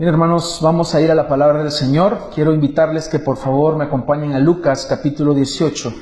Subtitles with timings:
[0.00, 2.30] Bien, hermanos, vamos a ir a la palabra del Señor.
[2.34, 5.92] Quiero invitarles que por favor me acompañen a Lucas capítulo 18.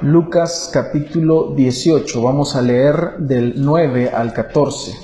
[0.00, 2.20] Lucas capítulo 18.
[2.20, 4.96] Vamos a leer del 9 al 14.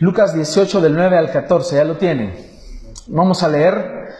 [0.00, 2.49] Lucas 18 del 9 al 14, ya lo tienen.
[3.12, 4.14] Vamos a leer.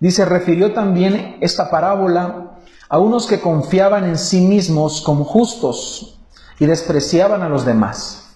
[0.00, 2.58] Dice, refirió también esta parábola
[2.88, 6.18] a unos que confiaban en sí mismos como justos
[6.58, 8.34] y despreciaban a los demás.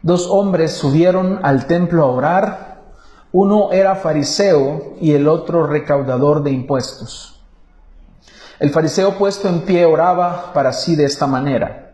[0.00, 2.82] Dos hombres subieron al templo a orar.
[3.32, 7.42] Uno era fariseo y el otro recaudador de impuestos.
[8.60, 11.85] El fariseo puesto en pie oraba para sí de esta manera.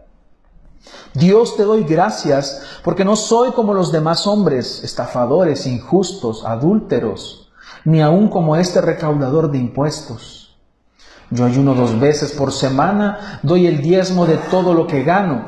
[1.15, 7.51] Dios te doy gracias porque no soy como los demás hombres, estafadores, injustos, adúlteros,
[7.85, 10.57] ni aun como este recaudador de impuestos.
[11.31, 15.47] Yo ayuno dos veces por semana, doy el diezmo de todo lo que gano,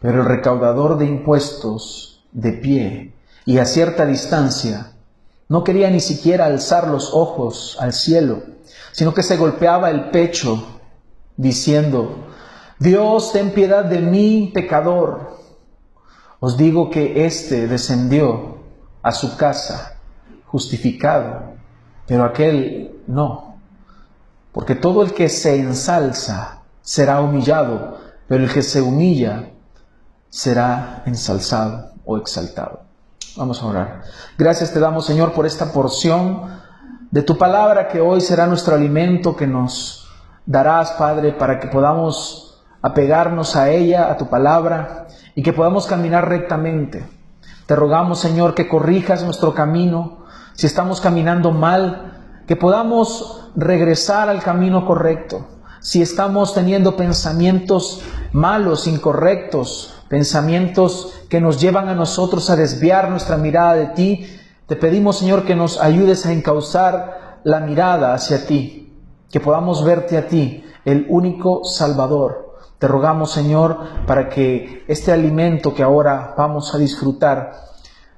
[0.00, 3.12] pero el recaudador de impuestos, de pie
[3.44, 4.92] y a cierta distancia,
[5.48, 8.42] no quería ni siquiera alzar los ojos al cielo,
[8.92, 10.64] sino que se golpeaba el pecho,
[11.36, 12.26] diciendo,
[12.78, 15.38] Dios, ten piedad de mí, pecador.
[16.40, 18.58] Os digo que éste descendió
[19.02, 19.98] a su casa
[20.46, 21.54] justificado,
[22.06, 23.56] pero aquel no.
[24.52, 29.50] Porque todo el que se ensalza será humillado, pero el que se humilla
[30.28, 32.80] será ensalzado o exaltado.
[33.36, 34.02] Vamos a orar.
[34.38, 36.42] Gracias te damos, Señor, por esta porción
[37.10, 40.08] de tu palabra que hoy será nuestro alimento que nos
[40.44, 42.45] darás, Padre, para que podamos
[42.86, 47.04] apegarnos a ella, a tu palabra, y que podamos caminar rectamente.
[47.66, 50.18] Te rogamos, Señor, que corrijas nuestro camino.
[50.54, 55.48] Si estamos caminando mal, que podamos regresar al camino correcto.
[55.80, 63.36] Si estamos teniendo pensamientos malos, incorrectos, pensamientos que nos llevan a nosotros a desviar nuestra
[63.36, 64.26] mirada de ti,
[64.68, 68.94] te pedimos, Señor, que nos ayudes a encauzar la mirada hacia ti,
[69.30, 72.45] que podamos verte a ti, el único Salvador
[72.78, 77.52] te rogamos, Señor, para que este alimento que ahora vamos a disfrutar,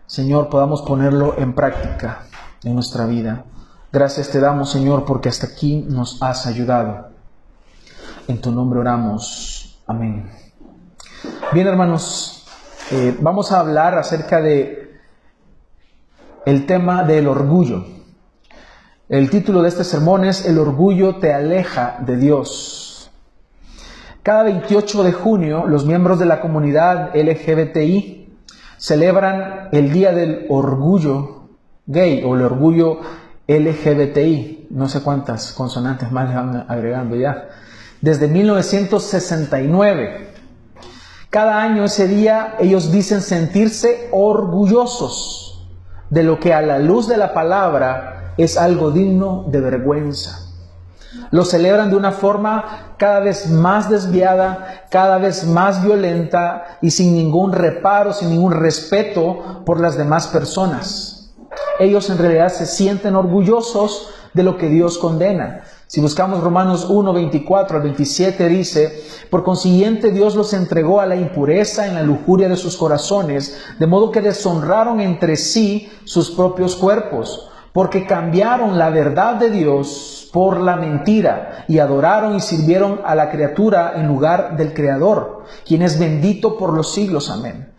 [0.07, 2.23] Señor, podamos ponerlo en práctica
[2.65, 3.45] en nuestra vida.
[3.93, 7.09] Gracias te damos, Señor, porque hasta aquí nos has ayudado.
[8.27, 9.81] En tu nombre oramos.
[9.87, 10.31] Amén.
[11.53, 12.47] Bien, hermanos,
[12.91, 14.99] eh, vamos a hablar acerca de
[16.45, 17.85] el tema del orgullo.
[19.09, 22.88] El título de este sermón es El orgullo te aleja de Dios.
[24.29, 28.29] Cada 28 de junio, los miembros de la comunidad LGBTI
[28.77, 31.49] celebran el Día del Orgullo
[31.87, 33.01] Gay o el Orgullo
[33.47, 34.67] LGBTI.
[34.69, 37.49] No sé cuántas consonantes más le van agregando ya.
[38.03, 40.29] Desde 1969.
[41.31, 45.67] Cada año ese día ellos dicen sentirse orgullosos
[46.11, 50.48] de lo que a la luz de la palabra es algo digno de vergüenza.
[51.31, 57.15] Lo celebran de una forma cada vez más desviada, cada vez más violenta y sin
[57.15, 61.35] ningún reparo, sin ningún respeto por las demás personas.
[61.79, 65.63] Ellos en realidad se sienten orgullosos de lo que Dios condena.
[65.87, 71.17] Si buscamos Romanos 1, 24 al 27 dice, por consiguiente Dios los entregó a la
[71.17, 76.77] impureza en la lujuria de sus corazones, de modo que deshonraron entre sí sus propios
[76.77, 83.15] cuerpos, porque cambiaron la verdad de Dios por la mentira y adoraron y sirvieron a
[83.15, 87.31] la criatura en lugar del Creador, quien es bendito por los siglos.
[87.31, 87.73] Amén.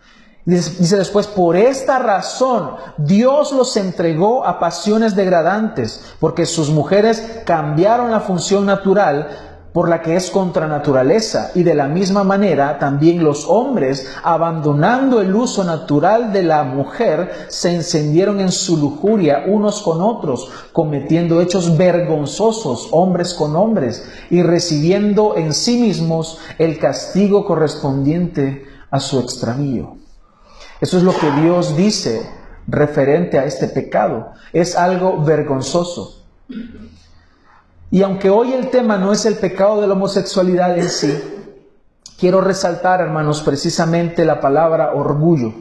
[0.44, 8.10] Dice después, por esta razón Dios los entregó a pasiones degradantes, porque sus mujeres cambiaron
[8.10, 13.22] la función natural por la que es contra naturaleza, y de la misma manera también
[13.22, 19.82] los hombres, abandonando el uso natural de la mujer, se encendieron en su lujuria unos
[19.82, 27.44] con otros, cometiendo hechos vergonzosos hombres con hombres, y recibiendo en sí mismos el castigo
[27.44, 29.96] correspondiente a su extravío.
[30.80, 32.28] Eso es lo que Dios dice
[32.66, 34.32] referente a este pecado.
[34.52, 36.24] Es algo vergonzoso.
[37.90, 41.12] Y aunque hoy el tema no es el pecado de la homosexualidad en sí,
[42.18, 45.52] quiero resaltar, hermanos, precisamente la palabra orgullo.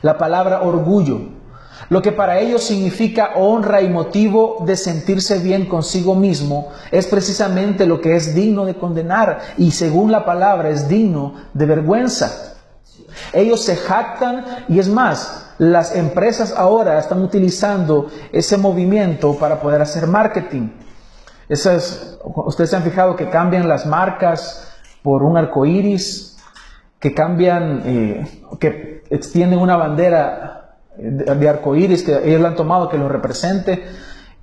[0.00, 1.20] La palabra orgullo.
[1.90, 7.84] Lo que para ellos significa honra y motivo de sentirse bien consigo mismo es precisamente
[7.84, 12.54] lo que es digno de condenar y según la palabra es digno de vergüenza.
[13.34, 19.82] Ellos se jactan y es más, las empresas ahora están utilizando ese movimiento para poder
[19.82, 20.68] hacer marketing.
[21.48, 21.70] Eso
[22.46, 26.38] ustedes se han fijado que cambian las marcas por un arco iris,
[26.98, 32.88] que cambian, eh, que extienden una bandera de, arco iris que ellos lo han tomado
[32.88, 33.84] que lo represente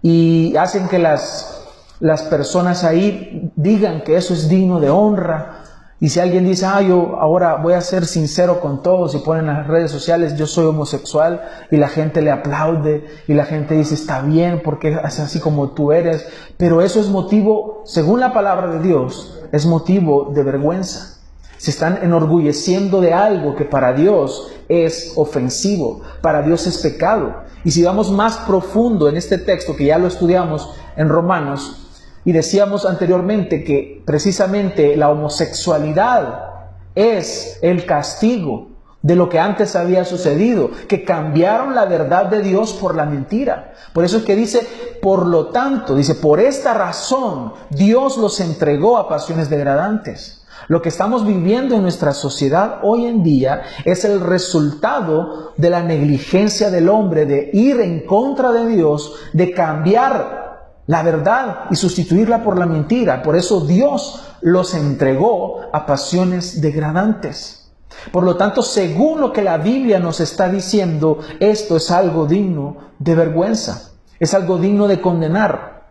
[0.01, 1.67] y hacen que las,
[1.99, 5.60] las personas ahí digan que eso es digno de honra.
[6.03, 9.47] Y si alguien dice, ah, yo ahora voy a ser sincero con todos y ponen
[9.47, 13.75] en las redes sociales, yo soy homosexual y la gente le aplaude y la gente
[13.75, 16.25] dice, está bien porque es así como tú eres,
[16.57, 21.19] pero eso es motivo, según la palabra de Dios, es motivo de vergüenza.
[21.57, 27.43] Se están enorgulleciendo de algo que para Dios es ofensivo, para Dios es pecado.
[27.63, 30.67] Y si vamos más profundo en este texto, que ya lo estudiamos
[30.97, 31.90] en Romanos,
[32.25, 36.51] y decíamos anteriormente que precisamente la homosexualidad
[36.95, 38.69] es el castigo
[39.01, 43.73] de lo que antes había sucedido, que cambiaron la verdad de Dios por la mentira.
[43.93, 44.67] Por eso es que dice,
[45.01, 50.45] por lo tanto, dice, por esta razón Dios los entregó a pasiones degradantes.
[50.67, 55.81] Lo que estamos viviendo en nuestra sociedad hoy en día es el resultado de la
[55.81, 60.50] negligencia del hombre de ir en contra de Dios, de cambiar
[60.87, 63.21] la verdad y sustituirla por la mentira.
[63.23, 67.71] Por eso Dios los entregó a pasiones degradantes.
[68.11, 72.77] Por lo tanto, según lo que la Biblia nos está diciendo, esto es algo digno
[72.99, 75.83] de vergüenza, es algo digno de condenar.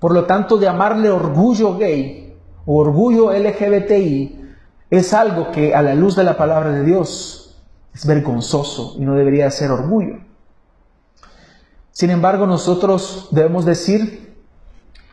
[0.00, 2.36] Por lo tanto, de llamarle orgullo gay
[2.66, 4.38] o orgullo LGBTI
[4.90, 7.56] es algo que a la luz de la palabra de Dios
[7.94, 10.27] es vergonzoso y no debería ser orgullo.
[11.98, 14.36] Sin embargo, nosotros debemos decir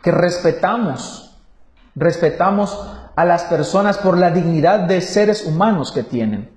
[0.03, 1.35] que respetamos,
[1.95, 2.79] respetamos
[3.15, 6.51] a las personas por la dignidad de seres humanos que tienen.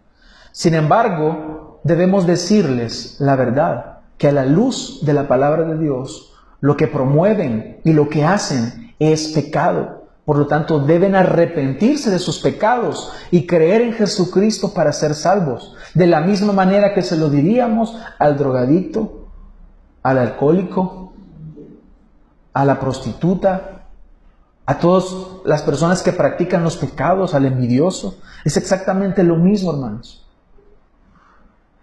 [0.53, 6.35] Sin embargo, debemos decirles la verdad, que a la luz de la palabra de Dios,
[6.61, 10.11] lo que promueven y lo que hacen es pecado.
[10.27, 15.75] Por lo tanto, deben arrepentirse de sus pecados y creer en Jesucristo para ser salvos.
[15.95, 19.18] De la misma manera que se lo diríamos al drogadicto,
[20.03, 21.13] al alcohólico,
[22.53, 23.87] a la prostituta,
[24.67, 25.15] a todas
[25.45, 28.19] las personas que practican los pecados, al envidioso.
[28.45, 30.27] Es exactamente lo mismo, hermanos.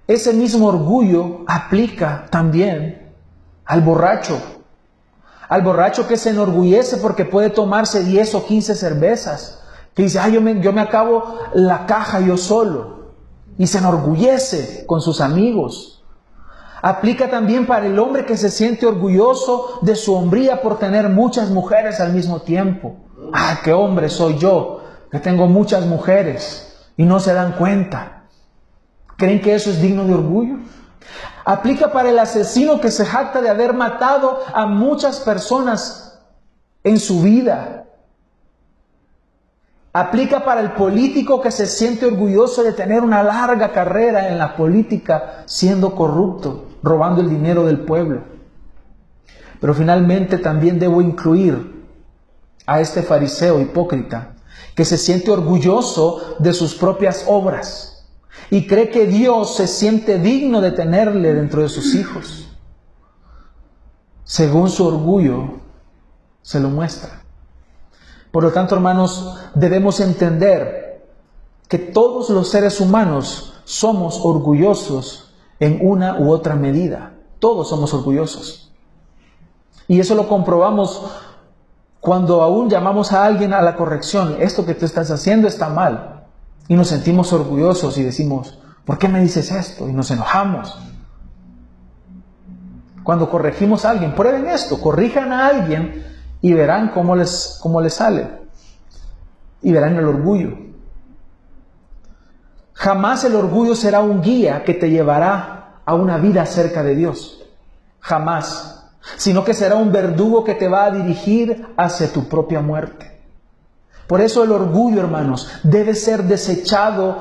[0.08, 3.12] Ese mismo orgullo aplica también
[3.66, 4.40] al borracho.
[5.50, 9.64] Al borracho que se enorgullece porque puede tomarse 10 o 15 cervezas.
[9.96, 13.14] Que dice, yo me, yo me acabo la caja yo solo.
[13.58, 15.95] Y se enorgullece con sus amigos.
[16.82, 21.50] Aplica también para el hombre que se siente orgulloso de su hombría por tener muchas
[21.50, 22.98] mujeres al mismo tiempo.
[23.34, 24.82] Ah, qué hombre soy yo,
[25.12, 28.24] que tengo muchas mujeres y no se dan cuenta.
[29.18, 30.58] ¿Creen que eso es digno de orgullo?
[31.46, 36.20] Aplica para el asesino que se jacta de haber matado a muchas personas
[36.84, 37.86] en su vida.
[39.94, 44.58] Aplica para el político que se siente orgulloso de tener una larga carrera en la
[44.58, 48.22] política siendo corrupto robando el dinero del pueblo.
[49.60, 51.84] Pero finalmente también debo incluir
[52.68, 54.36] a este fariseo hipócrita
[54.76, 58.08] que se siente orgulloso de sus propias obras
[58.52, 62.50] y cree que Dios se siente digno de tenerle dentro de sus hijos.
[64.24, 65.60] Según su orgullo,
[66.44, 67.24] se lo muestra.
[68.32, 71.04] Por lo tanto, hermanos, debemos entender
[71.68, 75.25] que todos los seres humanos somos orgullosos
[75.60, 77.14] en una u otra medida.
[77.40, 78.72] Todos somos orgullosos.
[79.88, 81.12] Y eso lo comprobamos
[82.00, 84.38] cuando aún llamamos a alguien a la corrección.
[84.40, 86.26] Esto que tú estás haciendo está mal.
[86.68, 89.88] Y nos sentimos orgullosos y decimos, ¿por qué me dices esto?
[89.88, 90.78] Y nos enojamos.
[93.04, 96.04] Cuando corregimos a alguien, prueben esto, corrijan a alguien
[96.42, 98.30] y verán cómo les, cómo les sale.
[99.62, 100.65] Y verán el orgullo.
[102.76, 107.42] Jamás el orgullo será un guía que te llevará a una vida cerca de Dios.
[108.00, 108.84] Jamás.
[109.18, 113.20] Sino que será un verdugo que te va a dirigir hacia tu propia muerte.
[114.08, 117.18] Por eso el orgullo, hermanos, debe ser desechado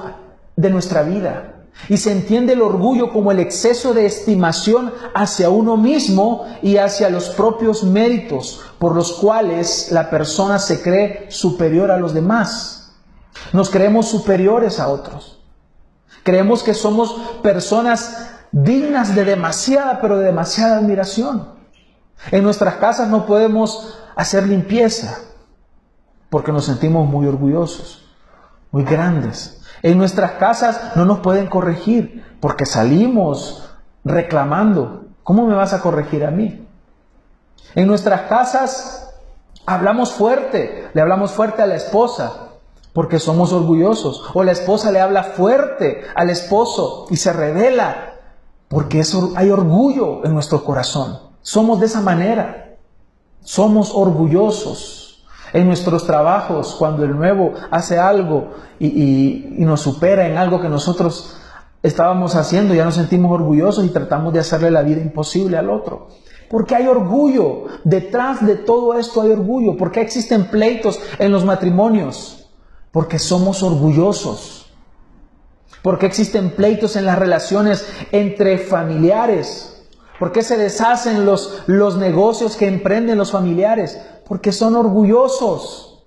[0.56, 1.50] de nuestra vida.
[1.88, 7.10] Y se entiende el orgullo como el exceso de estimación hacia uno mismo y hacia
[7.10, 12.92] los propios méritos por los cuales la persona se cree superior a los demás.
[13.52, 15.43] Nos creemos superiores a otros.
[16.24, 21.50] Creemos que somos personas dignas de demasiada, pero de demasiada admiración.
[22.30, 25.18] En nuestras casas no podemos hacer limpieza
[26.30, 28.08] porque nos sentimos muy orgullosos,
[28.72, 29.60] muy grandes.
[29.82, 33.70] En nuestras casas no nos pueden corregir porque salimos
[34.02, 35.04] reclamando.
[35.22, 36.66] ¿Cómo me vas a corregir a mí?
[37.74, 39.14] En nuestras casas
[39.66, 42.43] hablamos fuerte, le hablamos fuerte a la esposa
[42.94, 44.24] porque somos orgullosos.
[44.32, 48.14] O la esposa le habla fuerte al esposo y se revela
[48.68, 49.02] porque
[49.36, 51.18] hay orgullo en nuestro corazón.
[51.42, 52.76] Somos de esa manera.
[53.40, 55.26] Somos orgullosos.
[55.52, 58.48] En nuestros trabajos, cuando el nuevo hace algo
[58.80, 61.36] y, y nos supera en algo que nosotros
[61.80, 66.08] estábamos haciendo, ya nos sentimos orgullosos y tratamos de hacerle la vida imposible al otro.
[66.48, 67.64] Porque hay orgullo.
[67.84, 69.76] Detrás de todo esto hay orgullo.
[69.76, 72.43] Porque existen pleitos en los matrimonios.
[72.94, 74.72] Porque somos orgullosos.
[75.82, 79.84] ¿Por qué existen pleitos en las relaciones entre familiares?
[80.20, 84.00] ¿Por qué se deshacen los, los negocios que emprenden los familiares?
[84.28, 86.06] Porque son orgullosos.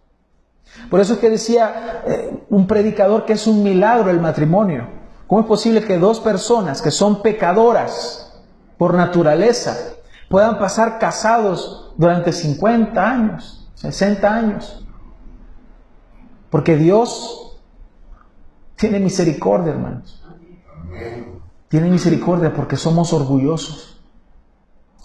[0.89, 4.88] Por eso es que decía eh, un predicador que es un milagro el matrimonio.
[5.27, 8.34] ¿Cómo es posible que dos personas que son pecadoras
[8.77, 9.77] por naturaleza
[10.29, 14.87] puedan pasar casados durante 50 años, 60 años?
[16.50, 17.60] Porque Dios
[18.75, 20.24] tiene misericordia, hermanos.
[21.68, 24.00] Tiene misericordia porque somos orgullosos.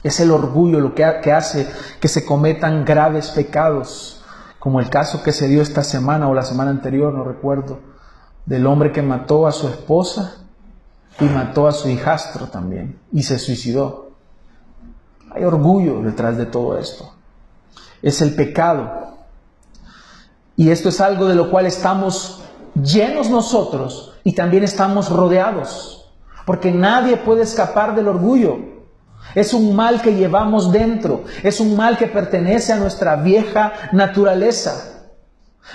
[0.03, 1.69] Es el orgullo lo que, hace
[2.01, 4.25] que se cometan graves pecados,
[4.59, 7.81] como el caso que se dio esta semana o la semana anterior, no recuerdo,
[8.47, 10.37] del hombre que mató a su esposa
[11.21, 14.13] y mató a su hijastro también y se suicidó.
[15.31, 17.15] Hay orgullo detrás de todo esto.
[18.03, 19.02] Es el pecado.
[20.57, 22.43] Y esto es algo de lo cual estamos
[22.75, 26.11] llenos nosotros y también estamos rodeados,
[26.47, 28.59] porque nadie puede escapar del orgullo.
[29.35, 34.89] Es un mal que llevamos dentro, es un mal que pertenece a nuestra vieja naturaleza.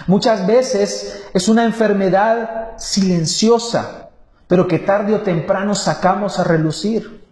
[0.06, 4.10] Muchas veces es una enfermedad silenciosa,
[4.48, 7.26] pero que tarde o temprano sacamos a relucir.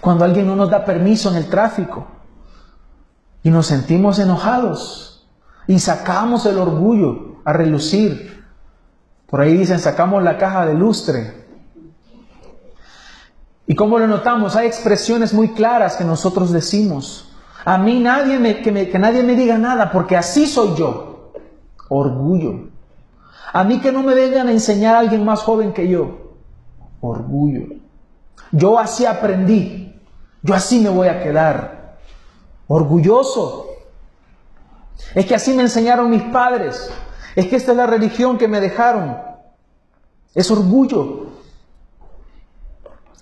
[0.00, 2.06] Cuando alguien no nos da permiso en el tráfico
[3.42, 5.13] y nos sentimos enojados
[5.66, 8.34] y sacamos el orgullo a relucir
[9.34, 11.44] por ahí dicen, sacamos la caja de lustre.
[13.66, 14.54] ¿Y cómo lo notamos?
[14.54, 17.34] Hay expresiones muy claras que nosotros decimos.
[17.64, 21.32] A mí nadie me, que, que nadie me diga nada porque así soy yo.
[21.88, 22.68] Orgullo.
[23.52, 26.36] A mí que no me vengan a enseñar a alguien más joven que yo.
[27.00, 27.74] Orgullo.
[28.52, 30.00] Yo así aprendí.
[30.42, 31.96] Yo así me voy a quedar.
[32.68, 33.66] Orgulloso.
[35.14, 36.90] Es que así me enseñaron mis padres.
[37.36, 39.16] Es que esta es la religión que me dejaron.
[40.34, 41.28] Es orgullo.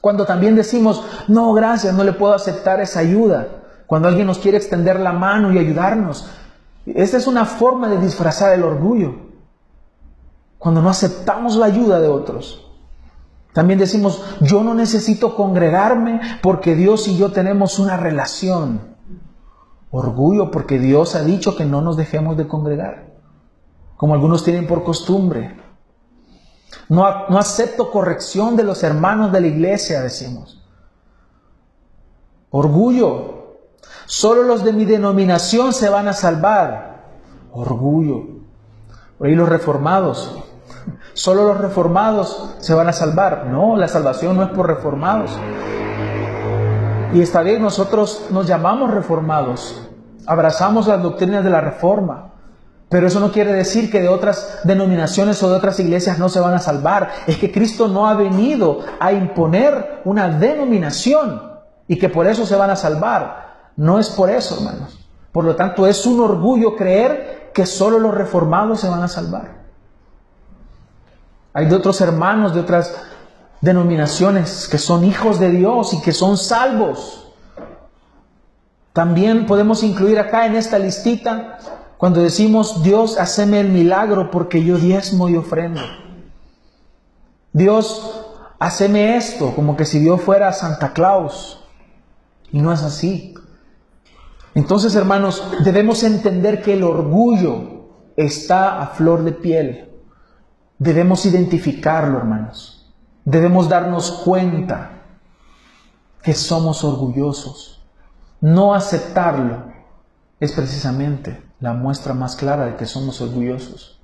[0.00, 3.46] Cuando también decimos, no, gracias, no le puedo aceptar esa ayuda.
[3.86, 6.28] Cuando alguien nos quiere extender la mano y ayudarnos.
[6.86, 9.14] Esta es una forma de disfrazar el orgullo.
[10.58, 12.66] Cuando no aceptamos la ayuda de otros.
[13.52, 18.91] También decimos, yo no necesito congregarme porque Dios y yo tenemos una relación.
[19.92, 23.12] Orgullo porque Dios ha dicho que no nos dejemos de congregar
[24.02, 25.56] como algunos tienen por costumbre.
[26.88, 30.60] No, no acepto corrección de los hermanos de la iglesia, decimos.
[32.50, 33.58] Orgullo.
[34.06, 37.12] Solo los de mi denominación se van a salvar.
[37.52, 38.24] Orgullo.
[39.18, 40.36] Por ahí los reformados.
[41.12, 43.46] Solo los reformados se van a salvar.
[43.46, 45.30] No, la salvación no es por reformados.
[47.12, 49.88] Y esta vez nosotros nos llamamos reformados.
[50.26, 52.30] Abrazamos las doctrinas de la reforma.
[52.88, 56.40] Pero eso no quiere decir que de otras denominaciones o de otras iglesias no se
[56.40, 57.10] van a salvar.
[57.26, 61.42] Es que Cristo no ha venido a imponer una denominación
[61.88, 63.70] y que por eso se van a salvar.
[63.76, 64.98] No es por eso, hermanos.
[65.32, 69.62] Por lo tanto, es un orgullo creer que solo los reformados se van a salvar.
[71.54, 72.94] Hay de otros hermanos de otras
[73.62, 77.32] denominaciones que son hijos de Dios y que son salvos.
[78.92, 81.58] También podemos incluir acá en esta listita
[81.96, 85.80] cuando decimos, Dios, haceme el milagro porque yo diezmo y ofrendo.
[87.52, 88.26] Dios,
[88.58, 91.64] haceme esto, como que si Dios fuera Santa Claus.
[92.50, 93.34] Y no es así.
[94.54, 99.90] Entonces, hermanos, debemos entender que el orgullo está a flor de piel.
[100.78, 102.71] Debemos identificarlo, hermanos.
[103.24, 104.90] Debemos darnos cuenta
[106.22, 107.82] que somos orgullosos.
[108.40, 109.72] No aceptarlo
[110.40, 114.00] es precisamente la muestra más clara de que somos orgullosos.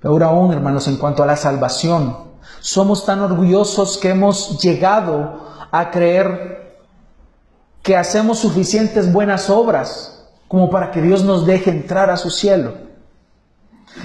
[0.00, 2.16] Pero aún, hermanos, en cuanto a la salvación,
[2.60, 6.78] somos tan orgullosos que hemos llegado a creer
[7.82, 12.87] que hacemos suficientes buenas obras como para que Dios nos deje entrar a su cielo.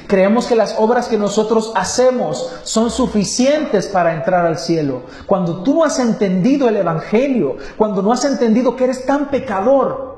[0.08, 5.04] Creemos que las obras que nosotros hacemos son suficientes para entrar al cielo.
[5.26, 10.14] Cuando tú no has entendido el Evangelio, cuando no has entendido que eres tan pecador,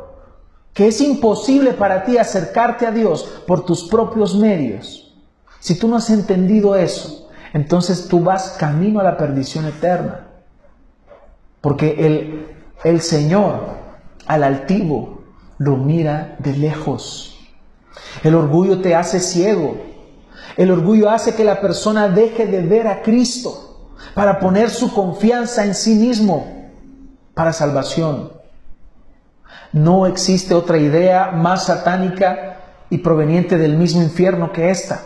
[0.74, 5.14] que es imposible para ti acercarte a Dios por tus propios medios,
[5.60, 10.28] si tú no has entendido eso, entonces tú vas camino a la perdición eterna.
[11.62, 13.62] Porque el, el Señor
[14.28, 15.24] al altivo
[15.58, 17.35] lo mira de lejos.
[18.24, 19.78] El orgullo te hace ciego.
[20.58, 25.66] El orgullo hace que la persona deje de ver a Cristo para poner su confianza
[25.66, 26.72] en sí mismo
[27.34, 28.32] para salvación.
[29.74, 32.60] No existe otra idea más satánica
[32.90, 35.02] y proveniente del mismo infierno que esta,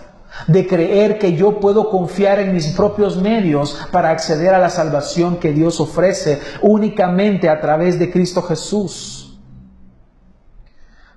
[0.48, 5.38] de creer que yo puedo confiar en mis propios medios para acceder a la salvación
[5.38, 9.19] que Dios ofrece únicamente a través de Cristo Jesús.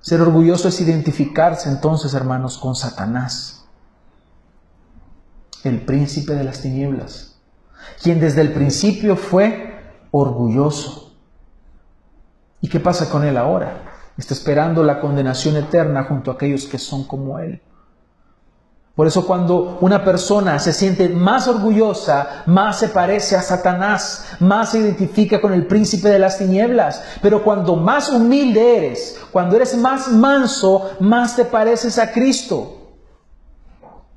[0.03, 3.65] Ser orgulloso es identificarse entonces, hermanos, con Satanás,
[5.63, 7.39] el príncipe de las tinieblas,
[8.01, 9.81] quien desde el principio fue
[10.11, 11.15] orgulloso.
[12.59, 14.11] ¿Y qué pasa con él ahora?
[14.17, 17.61] Está esperando la condenación eterna junto a aquellos que son como él.
[18.95, 24.69] Por eso cuando una persona se siente más orgullosa, más se parece a Satanás, más
[24.69, 27.01] se identifica con el príncipe de las tinieblas.
[27.19, 32.91] Pero cuando más humilde eres, cuando eres más manso, más te pareces a Cristo,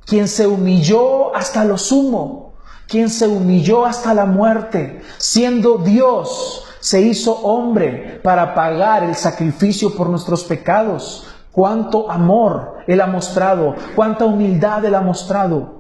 [0.05, 2.53] quien se humilló hasta lo sumo,
[2.87, 9.97] quien se humilló hasta la muerte, siendo Dios, se hizo hombre para pagar el sacrificio
[9.97, 15.77] por nuestros pecados cuánto amor Él ha mostrado, cuánta humildad Él ha mostrado.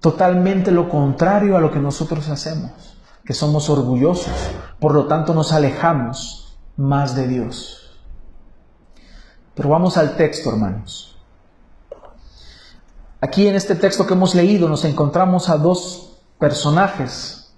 [0.00, 4.32] Totalmente lo contrario a lo que nosotros hacemos, que somos orgullosos,
[4.78, 7.98] por lo tanto nos alejamos más de Dios.
[9.54, 11.16] Pero vamos al texto, hermanos.
[13.20, 17.52] Aquí en este texto que hemos leído nos encontramos a dos personajes.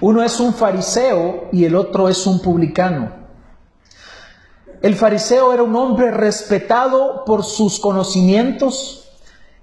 [0.00, 3.27] Uno es un fariseo y el otro es un publicano.
[4.80, 9.10] El fariseo era un hombre respetado por sus conocimientos.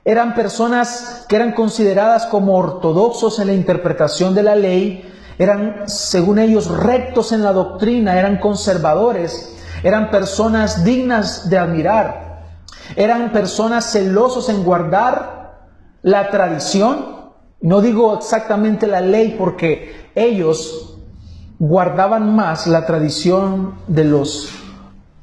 [0.03, 5.09] Eran personas que eran consideradas como ortodoxos en la interpretación de la ley.
[5.39, 8.19] Eran, según ellos, rectos en la doctrina.
[8.19, 9.55] Eran conservadores.
[9.83, 12.43] Eran personas dignas de admirar.
[12.97, 15.69] Eran personas celosos en guardar
[16.01, 17.31] la tradición.
[17.61, 20.97] No digo exactamente la ley porque ellos
[21.57, 24.64] guardaban más la tradición de los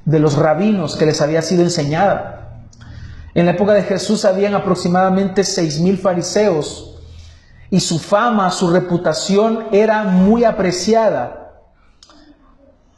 [0.05, 2.65] de los rabinos que les había sido enseñada.
[3.35, 6.97] En la época de Jesús habían aproximadamente seis mil fariseos
[7.71, 11.53] y su fama, su reputación era muy apreciada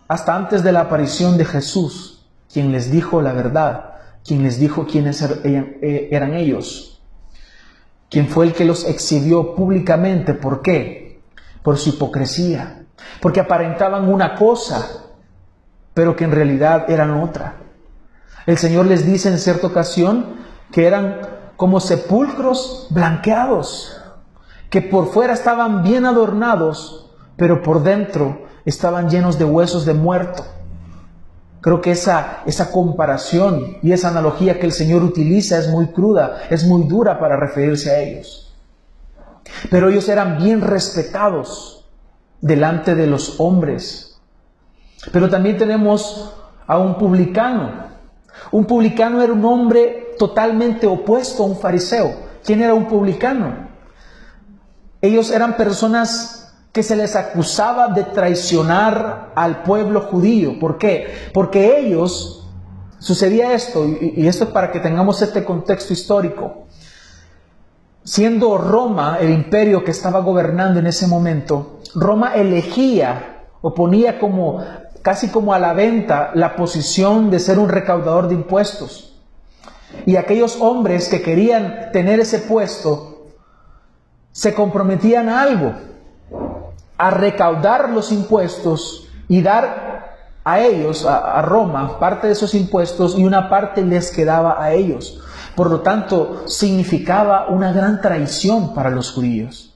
[0.09, 4.87] hasta antes de la aparición de Jesús, quien les dijo la verdad, quien les dijo
[4.87, 7.01] quiénes er-, eh, eran ellos,
[8.11, 10.35] quien fue el que los exhibió públicamente.
[10.35, 11.23] ¿Por qué?
[11.62, 12.85] Por su hipocresía,
[13.21, 15.04] porque aparentaban una cosa
[15.94, 17.57] pero que en realidad eran otra.
[18.46, 20.37] El Señor les dice en cierta ocasión
[20.70, 21.20] que eran
[21.57, 23.96] como sepulcros blanqueados,
[24.68, 30.44] que por fuera estaban bien adornados, pero por dentro estaban llenos de huesos de muerto.
[31.61, 36.42] Creo que esa, esa comparación y esa analogía que el Señor utiliza es muy cruda,
[36.50, 38.54] es muy dura para referirse a ellos.
[39.70, 41.88] Pero ellos eran bien respetados
[42.40, 44.04] delante de los hombres
[45.12, 46.33] pero también tenemos
[46.67, 47.85] a un publicano.
[48.51, 52.14] Un publicano era un hombre totalmente opuesto a un fariseo.
[52.45, 53.69] ¿Quién era un publicano?
[55.01, 60.59] Ellos eran personas que se les acusaba de traicionar al pueblo judío.
[60.59, 61.31] ¿Por qué?
[61.33, 62.49] Porque ellos,
[62.99, 66.64] sucedía esto, y esto es para que tengamos este contexto histórico.
[68.03, 74.62] Siendo Roma el imperio que estaba gobernando en ese momento, Roma elegía o ponía como
[75.05, 79.14] casi como a la venta la posición de ser un recaudador de impuestos.
[80.07, 83.27] Y aquellos hombres que querían tener ese puesto
[84.33, 85.75] se comprometían a algo,
[86.97, 93.25] a recaudar los impuestos y dar a ellos, a, Roma, parte de esos impuestos y
[93.25, 95.21] una parte les quedaba a ellos.
[95.55, 99.75] Por lo tanto, significaba una gran traición para los judíos.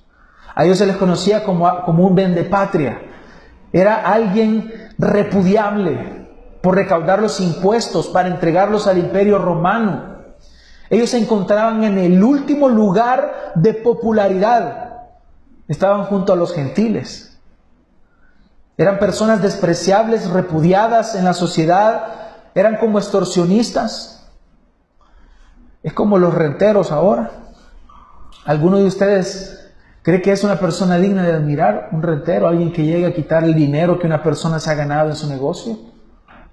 [0.55, 3.08] A ellos se les conocía como, como un vendepatria.
[3.73, 6.27] Era alguien repudiable
[6.63, 10.17] por recaudar los impuestos para entregarlos al imperio romano.
[10.91, 15.07] Ellos se encontraban en el último lugar de popularidad.
[15.69, 17.39] Estaban junto a los gentiles.
[18.79, 22.07] Eran personas despreciables, repudiadas en la sociedad.
[22.55, 24.27] Eran como extorsionistas.
[25.83, 27.31] Es como los renteros ahora.
[28.45, 29.58] ¿Alguno de ustedes
[30.09, 31.91] cree que es una persona digna de admirar?
[31.93, 32.49] ¿Un rentero?
[32.49, 35.29] ¿Alguien que llegue a quitar el dinero que una persona se ha ganado en su
[35.29, 35.77] negocio?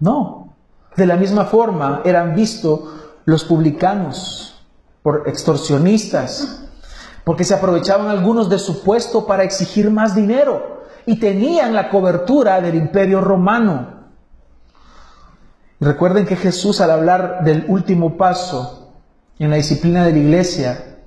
[0.01, 0.53] No.
[0.97, 2.81] De la misma forma eran vistos
[3.23, 4.61] los publicanos
[5.01, 6.65] por extorsionistas,
[7.23, 12.59] porque se aprovechaban algunos de su puesto para exigir más dinero y tenían la cobertura
[12.59, 14.09] del imperio romano.
[15.79, 18.91] Recuerden que Jesús al hablar del último paso
[19.39, 20.97] en la disciplina de la iglesia,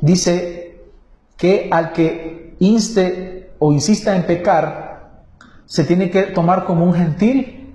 [0.00, 0.67] dice
[1.38, 5.22] que al que inste o insista en pecar,
[5.64, 7.74] se tiene que tomar como un gentil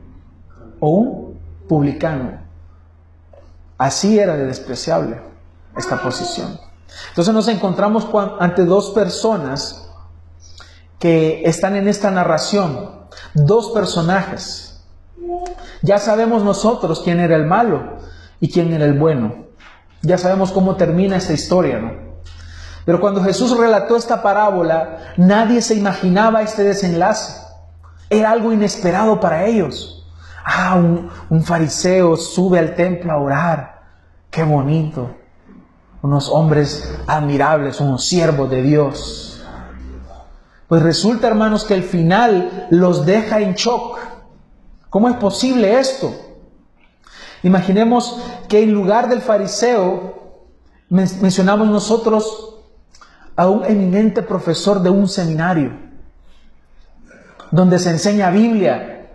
[0.80, 2.40] o un publicano.
[3.78, 5.20] Así era de despreciable
[5.76, 6.60] esta posición.
[7.10, 8.08] Entonces nos encontramos
[8.40, 9.90] ante dos personas
[11.00, 12.90] que están en esta narración,
[13.34, 14.84] dos personajes.
[15.82, 17.98] Ya sabemos nosotros quién era el malo
[18.40, 19.46] y quién era el bueno.
[20.02, 22.13] Ya sabemos cómo termina esta historia, ¿no?
[22.86, 27.42] Pero cuando Jesús relató esta parábola, nadie se imaginaba este desenlace.
[28.10, 30.06] Era algo inesperado para ellos.
[30.46, 30.76] Ah,
[31.30, 33.82] un, fariseo sube al templo a orar.
[34.30, 35.16] Qué bonito.
[36.02, 39.44] Unos hombres admirables, unos siervos de Dios.
[40.68, 44.00] Pues resulta, hermanos, que el final los deja en shock.
[44.90, 46.14] ¿Cómo es posible esto?
[47.44, 50.44] Imaginemos que en lugar del fariseo
[50.90, 52.53] mencionamos nosotros
[53.36, 55.72] a un eminente profesor de un seminario,
[57.52, 59.10] donde se enseña Biblia.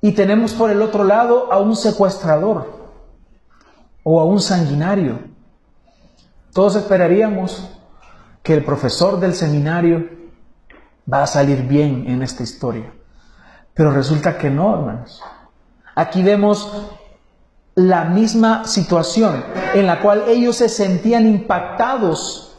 [0.00, 2.90] Y tenemos por el otro lado a un secuestrador
[4.02, 5.18] o a un sanguinario.
[6.52, 7.70] Todos esperaríamos
[8.42, 10.08] que el profesor del seminario
[11.10, 12.92] va a salir bien en esta historia.
[13.72, 15.22] Pero resulta que no, hermanos.
[15.94, 16.90] Aquí vemos
[17.74, 22.56] la misma situación en la cual ellos se sentían impactados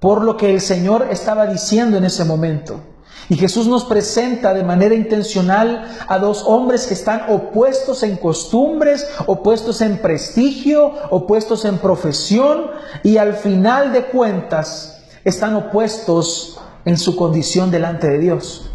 [0.00, 2.80] por lo que el Señor estaba diciendo en ese momento.
[3.28, 9.06] Y Jesús nos presenta de manera intencional a dos hombres que están opuestos en costumbres,
[9.26, 12.70] opuestos en prestigio, opuestos en profesión
[13.02, 18.70] y al final de cuentas están opuestos en su condición delante de Dios.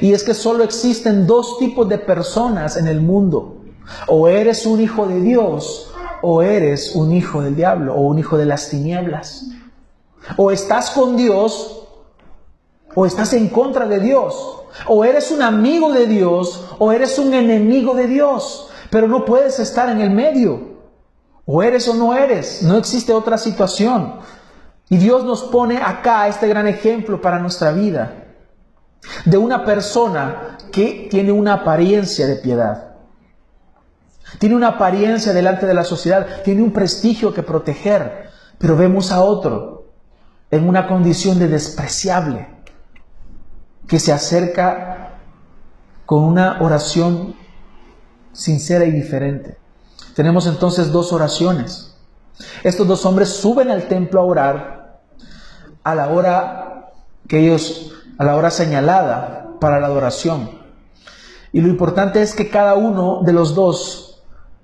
[0.00, 3.57] Y es que solo existen dos tipos de personas en el mundo.
[4.06, 8.36] O eres un hijo de Dios o eres un hijo del diablo o un hijo
[8.36, 9.46] de las tinieblas.
[10.36, 11.86] O estás con Dios
[12.94, 14.62] o estás en contra de Dios.
[14.86, 18.70] O eres un amigo de Dios o eres un enemigo de Dios.
[18.90, 20.78] Pero no puedes estar en el medio.
[21.44, 22.62] O eres o no eres.
[22.62, 24.16] No existe otra situación.
[24.90, 28.24] Y Dios nos pone acá este gran ejemplo para nuestra vida
[29.24, 32.87] de una persona que tiene una apariencia de piedad.
[34.38, 39.22] Tiene una apariencia delante de la sociedad, tiene un prestigio que proteger, pero vemos a
[39.22, 39.86] otro
[40.50, 42.48] en una condición de despreciable,
[43.86, 45.18] que se acerca
[46.06, 47.34] con una oración
[48.32, 49.56] sincera y diferente.
[50.14, 51.96] Tenemos entonces dos oraciones.
[52.62, 55.00] Estos dos hombres suben al templo a orar
[55.82, 56.92] a la hora
[57.26, 60.50] que ellos a la hora señalada para la adoración.
[61.52, 64.07] Y lo importante es que cada uno de los dos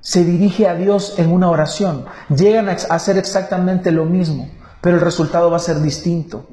[0.04, 2.04] se dirige a Dios en una oración.
[2.28, 4.50] Llegan a hacer exactamente lo mismo,
[4.82, 6.44] pero el resultado va a ser distinto.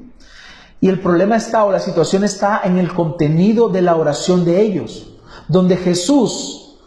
[0.80, 4.62] Y el problema está o la situación está en el contenido de la oración de
[4.62, 6.78] ellos, donde Jesús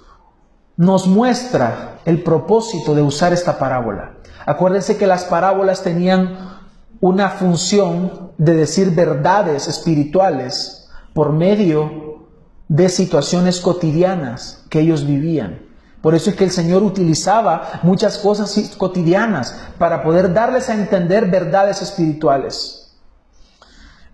[0.75, 4.13] nos muestra el propósito de usar esta parábola.
[4.47, 6.58] Acuérdense que las parábolas tenían
[6.99, 12.25] una función de decir verdades espirituales por medio
[12.67, 15.64] de situaciones cotidianas que ellos vivían.
[16.05, 21.31] Por eso es que el Señor utilizaba muchas cosas cotidianas para poder darles a entender
[21.31, 22.95] verdades espirituales.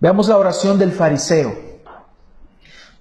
[0.00, 1.54] Veamos la oración del fariseo.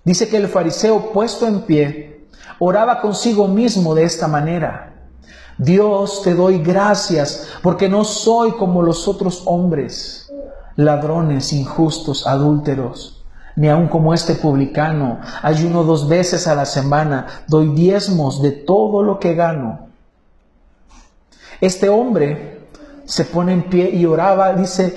[0.04, 2.28] Dice que el fariseo puesto en pie
[2.60, 5.08] oraba consigo mismo de esta manera.
[5.58, 10.30] Dios te doy gracias porque no soy como los otros hombres,
[10.76, 13.21] ladrones, injustos, adúlteros,
[13.62, 15.20] ni aun como este publicano.
[15.44, 19.88] Ayuno dos veces a la semana, doy diezmos de todo lo que gano.
[21.62, 22.66] Este hombre
[23.06, 24.96] se pone en pie y oraba, dice,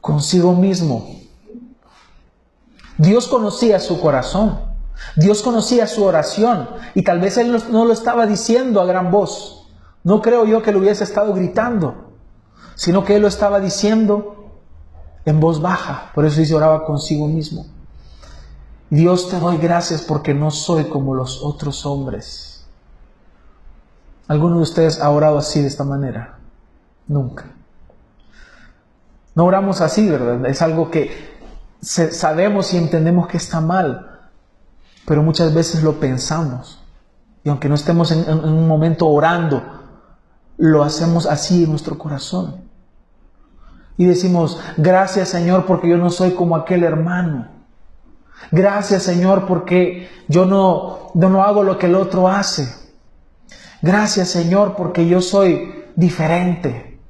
[0.00, 1.18] consigo mismo.
[2.96, 4.60] Dios conocía su corazón.
[5.16, 9.66] Dios conocía su oración y tal vez él no lo estaba diciendo a gran voz.
[10.04, 12.12] No creo yo que lo hubiese estado gritando,
[12.76, 14.43] sino que él lo estaba diciendo
[15.24, 16.10] en voz baja.
[16.14, 17.66] Por eso dice oraba consigo mismo.
[18.90, 22.66] Dios te doy gracias porque no soy como los otros hombres.
[24.28, 26.38] ¿Alguno de ustedes ha orado así de esta manera?
[27.06, 27.46] Nunca.
[29.34, 30.46] No oramos así, ¿verdad?
[30.46, 31.34] Es algo que
[31.80, 34.28] sabemos y entendemos que está mal,
[35.06, 36.80] pero muchas veces lo pensamos.
[37.42, 39.62] Y aunque no estemos en, en un momento orando,
[40.56, 42.62] lo hacemos así en nuestro corazón.
[43.96, 47.48] Y decimos, gracias Señor porque yo no soy como aquel hermano.
[48.50, 52.68] Gracias Señor porque yo no, no hago lo que el otro hace.
[53.82, 57.00] Gracias Señor porque yo soy diferente.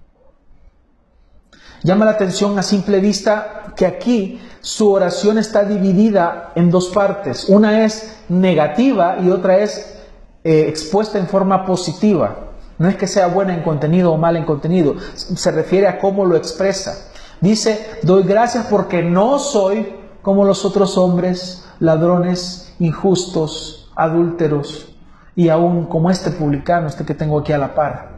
[1.83, 7.49] Llama la atención a simple vista que aquí su oración está dividida en dos partes.
[7.49, 9.99] Una es negativa y otra es
[10.42, 12.43] eh, expuesta en forma positiva.
[12.79, 16.25] No es que sea buena en contenido o mala en contenido, se refiere a cómo
[16.25, 17.11] lo expresa.
[17.41, 24.97] Dice, doy gracias porque no soy como los otros hombres, ladrones, injustos, adúlteros
[25.37, 28.15] y aún como este publicano, este que tengo aquí a la par.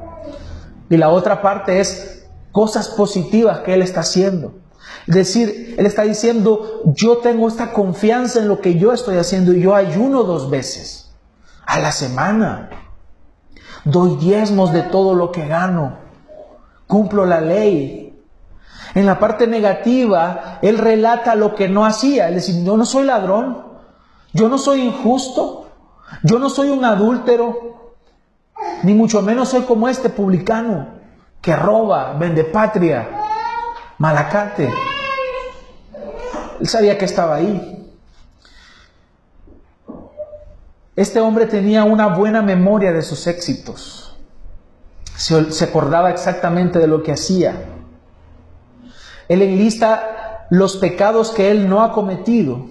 [0.89, 4.55] Y la otra parte es cosas positivas que él está haciendo.
[5.07, 9.53] Es decir, él está diciendo, yo tengo esta confianza en lo que yo estoy haciendo
[9.53, 11.15] y yo ayuno dos veces
[11.67, 12.71] a la semana
[13.87, 15.97] doy diezmos de todo lo que gano,
[16.87, 18.03] cumplo la ley.
[18.95, 23.05] En la parte negativa, él relata lo que no hacía, es decir, yo no soy
[23.05, 23.65] ladrón,
[24.33, 25.69] yo no soy injusto,
[26.23, 27.95] yo no soy un adúltero,
[28.83, 30.89] ni mucho menos soy como este publicano
[31.41, 33.09] que roba, vende patria,
[33.99, 34.69] malacate.
[36.61, 37.76] Él sabía que estaba ahí.
[40.97, 44.17] Este hombre tenía una buena memoria de sus éxitos.
[45.15, 47.55] Se, acordaba exactamente de lo que hacía.
[49.29, 52.71] Él enlista los pecados que él no ha cometido,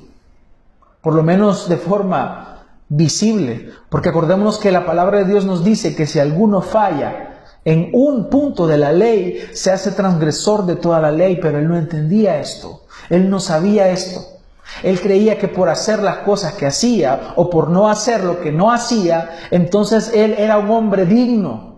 [1.01, 5.95] por lo menos de forma visible, porque acordémonos que la palabra de Dios nos dice
[5.95, 10.99] que si alguno falla en un punto de la ley, se hace transgresor de toda
[10.99, 14.34] la ley, pero él no entendía esto, él no sabía esto.
[14.83, 18.51] Él creía que por hacer las cosas que hacía o por no hacer lo que
[18.51, 21.75] no hacía, entonces él era un hombre digno.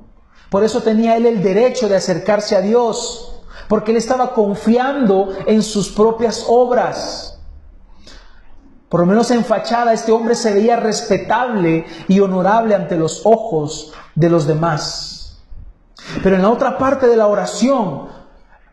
[0.49, 5.61] Por eso tenía él el derecho de acercarse a Dios, porque él estaba confiando en
[5.61, 7.39] sus propias obras.
[8.89, 13.93] Por lo menos en fachada, este hombre se veía respetable y honorable ante los ojos
[14.15, 15.39] de los demás.
[16.23, 18.07] Pero en la otra parte de la oración,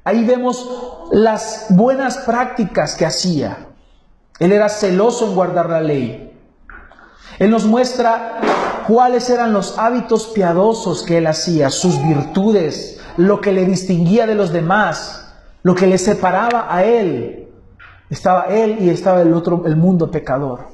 [0.04, 0.68] ahí vemos
[1.10, 3.73] las buenas prácticas que hacía.
[4.38, 6.32] Él era celoso en guardar la ley.
[7.38, 8.40] Él nos muestra
[8.86, 14.34] cuáles eran los hábitos piadosos que él hacía, sus virtudes, lo que le distinguía de
[14.34, 17.48] los demás, lo que le separaba a él.
[18.10, 20.68] Estaba él y estaba el otro, el mundo pecador.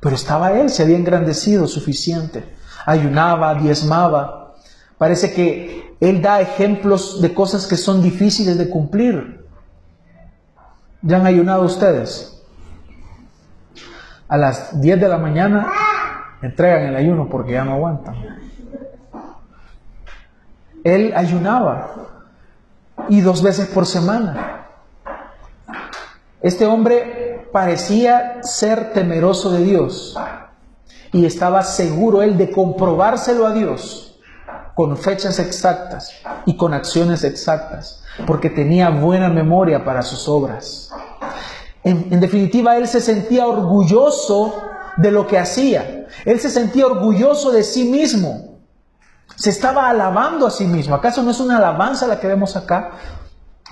[0.00, 2.54] Pero estaba él, se había engrandecido suficiente.
[2.84, 4.54] Ayunaba, diezmaba.
[4.98, 9.44] Parece que él da ejemplos de cosas que son difíciles de cumplir.
[11.02, 12.35] ¿Ya han ayunado ustedes?
[14.28, 15.66] A las 10 de la mañana
[16.42, 18.16] entregan el ayuno porque ya no aguantan.
[20.84, 21.90] Él ayunaba
[23.08, 24.66] y dos veces por semana.
[26.40, 30.16] Este hombre parecía ser temeroso de Dios
[31.12, 34.20] y estaba seguro él de comprobárselo a Dios
[34.74, 36.12] con fechas exactas
[36.44, 40.92] y con acciones exactas, porque tenía buena memoria para sus obras.
[41.86, 44.60] En, definitiva, él se sentía orgulloso
[44.96, 46.08] de lo que hacía.
[46.24, 48.58] Él se sentía orgulloso de sí mismo.
[49.36, 50.96] Se estaba alabando a sí mismo.
[50.96, 52.90] ¿Acaso no es una alabanza la que vemos acá?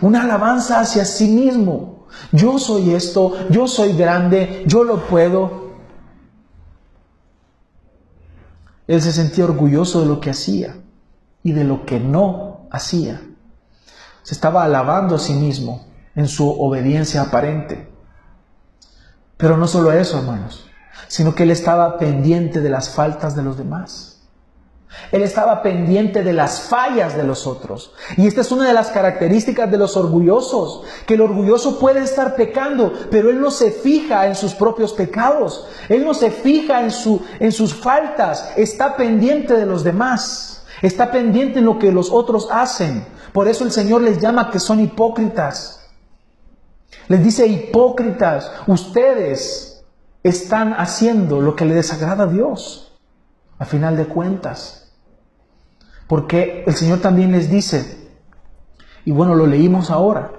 [0.00, 2.06] Una alabanza hacia sí mismo.
[2.30, 5.72] Yo soy esto, yo soy grande, yo lo puedo.
[8.86, 10.76] Él se sentía orgulloso de lo que hacía
[11.42, 13.22] y de lo que no hacía.
[14.22, 17.92] Se estaba alabando a sí mismo en su obediencia aparente.
[19.36, 20.70] Pero no solo eso, hermanos,
[21.08, 24.14] sino que él estaba pendiente de las faltas de los demás.
[25.12, 27.92] Él estaba pendiente de las fallas de los otros.
[28.16, 32.36] Y esta es una de las características de los orgullosos, que el orgulloso puede estar
[32.36, 36.90] pecando, pero él no se fija en sus propios pecados, él no se fija en,
[36.90, 42.10] su, en sus faltas, está pendiente de los demás, está pendiente en lo que los
[42.10, 43.04] otros hacen.
[43.32, 45.80] Por eso el Señor les llama que son hipócritas.
[47.08, 49.84] Les dice, hipócritas, ustedes
[50.22, 52.98] están haciendo lo que le desagrada a Dios,
[53.58, 54.92] a final de cuentas.
[56.06, 58.08] Porque el Señor también les dice,
[59.04, 60.32] y bueno, lo leímos ahora,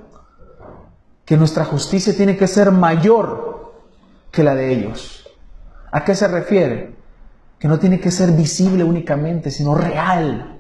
[1.25, 3.73] que nuestra justicia tiene que ser mayor
[4.31, 5.27] que la de ellos.
[5.91, 6.95] ¿A qué se refiere?
[7.59, 10.59] que no tiene que ser visible únicamente, sino real.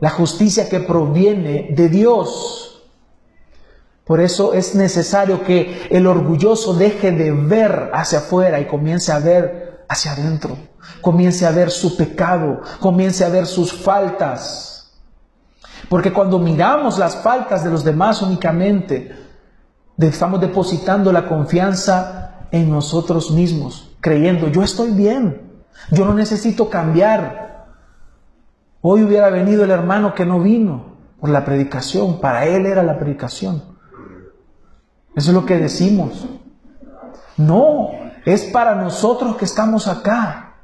[0.00, 2.73] La justicia que proviene de Dios.
[4.04, 9.18] Por eso es necesario que el orgulloso deje de ver hacia afuera y comience a
[9.18, 10.58] ver hacia adentro.
[11.00, 14.92] Comience a ver su pecado, comience a ver sus faltas.
[15.88, 19.16] Porque cuando miramos las faltas de los demás únicamente,
[19.98, 27.66] estamos depositando la confianza en nosotros mismos, creyendo, yo estoy bien, yo no necesito cambiar.
[28.80, 32.98] Hoy hubiera venido el hermano que no vino por la predicación, para él era la
[32.98, 33.73] predicación.
[35.14, 36.26] Eso es lo que decimos.
[37.36, 37.90] No,
[38.24, 40.54] es para nosotros que estamos acá.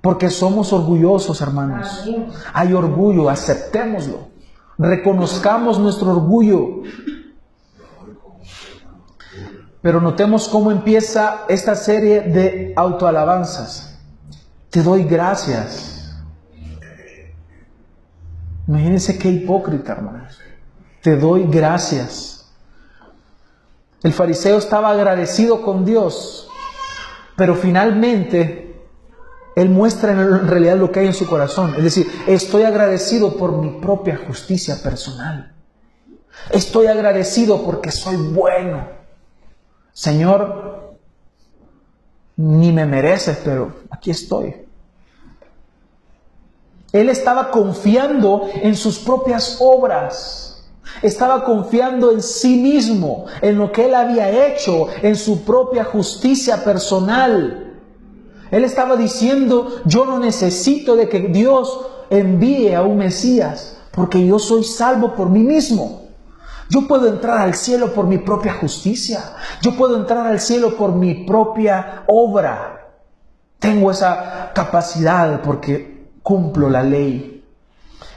[0.00, 2.08] Porque somos orgullosos, hermanos.
[2.52, 4.28] Hay orgullo, aceptémoslo.
[4.78, 6.82] Reconozcamos nuestro orgullo.
[9.82, 13.98] Pero notemos cómo empieza esta serie de autoalabanzas.
[14.70, 16.16] Te doy gracias.
[18.66, 20.38] Imagínense qué hipócrita, hermanos.
[21.00, 22.37] Te doy gracias.
[24.02, 26.48] El fariseo estaba agradecido con Dios,
[27.36, 28.68] pero finalmente
[29.56, 31.74] él muestra en realidad lo que hay en su corazón.
[31.76, 35.52] Es decir, estoy agradecido por mi propia justicia personal.
[36.50, 38.86] Estoy agradecido porque soy bueno.
[39.92, 40.96] Señor,
[42.36, 44.54] ni me mereces, pero aquí estoy.
[46.92, 50.47] Él estaba confiando en sus propias obras.
[51.02, 56.64] Estaba confiando en sí mismo, en lo que él había hecho, en su propia justicia
[56.64, 57.76] personal.
[58.50, 64.38] Él estaba diciendo, yo no necesito de que Dios envíe a un Mesías, porque yo
[64.38, 66.08] soy salvo por mí mismo.
[66.70, 69.36] Yo puedo entrar al cielo por mi propia justicia.
[69.62, 72.90] Yo puedo entrar al cielo por mi propia obra.
[73.58, 77.42] Tengo esa capacidad porque cumplo la ley.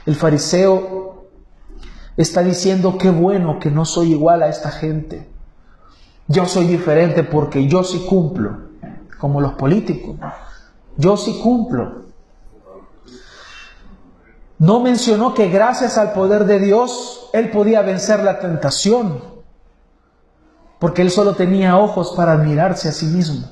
[0.04, 1.11] El fariseo
[2.16, 5.28] está diciendo, qué bueno que no soy igual a esta gente.
[6.28, 8.58] Yo soy diferente porque yo sí cumplo,
[9.18, 10.16] como los políticos.
[10.96, 12.02] Yo sí cumplo.
[14.58, 19.20] No mencionó que gracias al poder de Dios él podía vencer la tentación,
[20.78, 23.48] porque él solo tenía ojos para admirarse a sí mismo,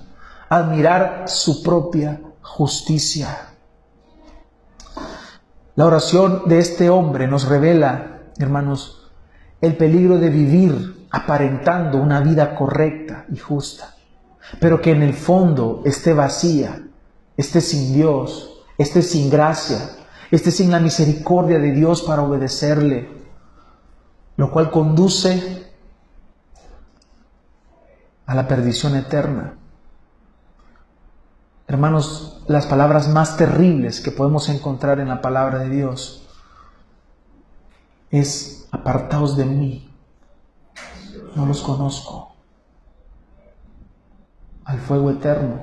[0.49, 3.49] admirar su propia justicia.
[5.77, 9.11] La oración de este hombre nos revela, hermanos,
[9.61, 13.95] el peligro de vivir aparentando una vida correcta y justa,
[14.59, 16.83] pero que en el fondo esté vacía,
[17.37, 19.79] esté sin Dios, esté sin gracia,
[20.31, 23.09] esté sin la misericordia de Dios para obedecerle,
[24.37, 25.66] lo cual conduce
[28.27, 29.55] a la perdición eterna.
[31.66, 36.20] Hermanos, las palabras más terribles que podemos encontrar en la palabra de Dios
[38.11, 39.90] es apartaos de mí,
[41.35, 42.35] no los conozco,
[44.64, 45.61] al fuego eterno.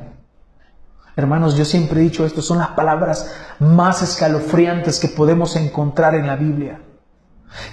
[1.15, 6.27] Hermanos, yo siempre he dicho esto, son las palabras más escalofriantes que podemos encontrar en
[6.27, 6.81] la Biblia.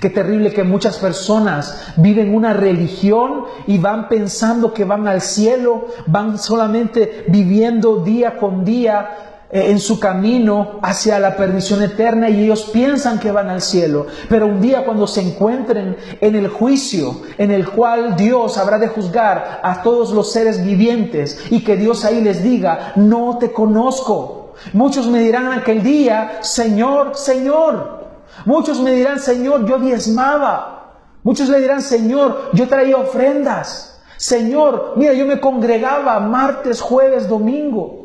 [0.00, 5.88] Qué terrible que muchas personas viven una religión y van pensando que van al cielo,
[6.06, 12.70] van solamente viviendo día con día en su camino hacia la perdición eterna y ellos
[12.72, 14.06] piensan que van al cielo.
[14.28, 18.88] Pero un día cuando se encuentren en el juicio en el cual Dios habrá de
[18.88, 24.54] juzgar a todos los seres vivientes y que Dios ahí les diga, no te conozco.
[24.72, 28.04] Muchos me dirán aquel día, Señor, Señor.
[28.44, 30.74] Muchos me dirán, Señor, yo diezmaba.
[31.22, 34.02] Muchos le dirán, Señor, yo traía ofrendas.
[34.16, 38.03] Señor, mira, yo me congregaba martes, jueves, domingo.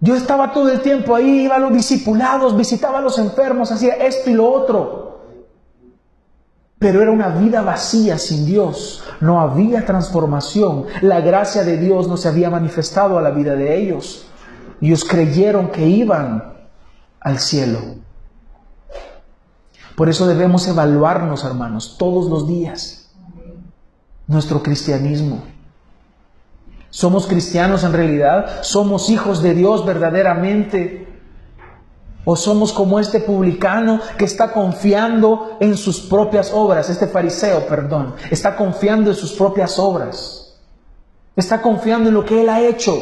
[0.00, 3.94] Yo estaba todo el tiempo ahí, iba a los discipulados, visitaba a los enfermos, hacía
[3.94, 5.06] esto y lo otro.
[6.78, 9.02] Pero era una vida vacía sin Dios.
[9.20, 10.84] No había transformación.
[11.00, 14.26] La gracia de Dios no se había manifestado a la vida de ellos.
[14.82, 16.54] Ellos creyeron que iban
[17.20, 17.78] al cielo.
[19.96, 23.10] Por eso debemos evaluarnos, hermanos, todos los días.
[24.26, 25.42] Nuestro cristianismo.
[26.90, 28.62] ¿Somos cristianos en realidad?
[28.62, 31.06] ¿Somos hijos de Dios verdaderamente?
[32.24, 36.90] ¿O somos como este publicano que está confiando en sus propias obras?
[36.90, 40.58] Este fariseo, perdón, está confiando en sus propias obras.
[41.36, 42.94] Está confiando en lo que él ha hecho.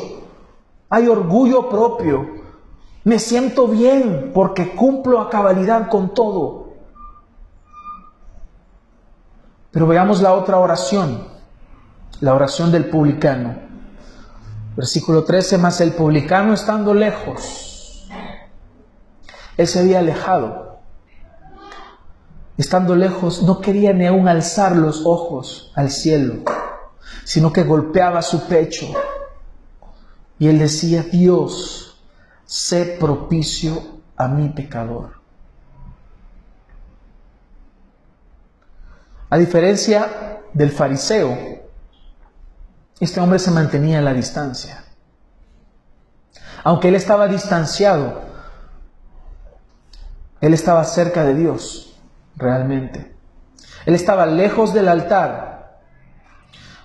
[0.91, 2.27] Hay orgullo propio.
[3.05, 6.75] Me siento bien porque cumplo a cabalidad con todo.
[9.71, 11.27] Pero veamos la otra oración,
[12.21, 13.57] la oración del publicano.
[14.77, 18.09] Versículo 13, más el publicano estando lejos,
[19.57, 20.81] él se había alejado.
[22.57, 26.43] Estando lejos, no quería ni aún alzar los ojos al cielo,
[27.25, 28.87] sino que golpeaba su pecho.
[30.39, 32.03] Y él decía, Dios,
[32.45, 33.81] sé propicio
[34.17, 35.15] a mi pecador.
[39.31, 41.54] A diferencia del fariseo,
[43.05, 44.85] este hombre se mantenía a la distancia.
[46.65, 48.23] Aunque él estaba distanciado,
[50.41, 51.97] él estaba cerca de Dios,
[52.37, 53.15] realmente.
[53.87, 55.81] Él estaba lejos del altar,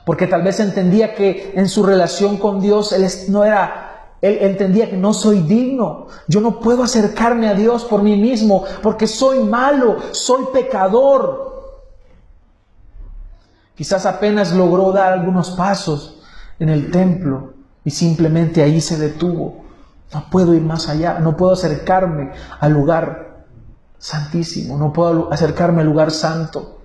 [0.05, 4.89] porque tal vez entendía que en su relación con Dios él no era, él entendía
[4.89, 9.39] que no soy digno, yo no puedo acercarme a Dios por mí mismo, porque soy
[9.39, 11.48] malo, soy pecador.
[13.79, 16.19] Quizás apenas logró dar algunos pasos
[16.59, 17.53] en el templo
[17.85, 19.63] y simplemente ahí se detuvo.
[20.13, 23.45] No puedo ir más allá, no puedo acercarme al lugar
[23.97, 26.81] santísimo, no puedo acercarme al lugar santo.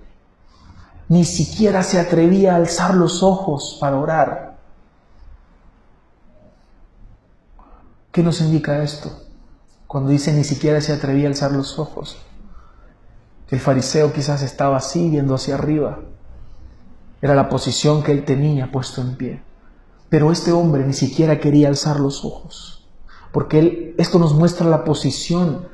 [1.09, 4.55] Ni siquiera se atrevía a alzar los ojos para orar.
[8.13, 9.11] ¿Qué nos indica esto?
[9.85, 12.15] Cuando dice ni siquiera se atrevía a alzar los ojos.
[13.49, 15.99] El fariseo quizás estaba así, viendo hacia arriba.
[17.21, 19.41] Era la posición que él tenía puesto en pie.
[20.09, 22.85] Pero este hombre ni siquiera quería alzar los ojos,
[23.31, 25.67] porque él, esto nos muestra la posición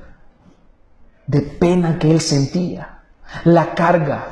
[1.27, 3.03] de pena que él sentía,
[3.43, 4.27] la carga.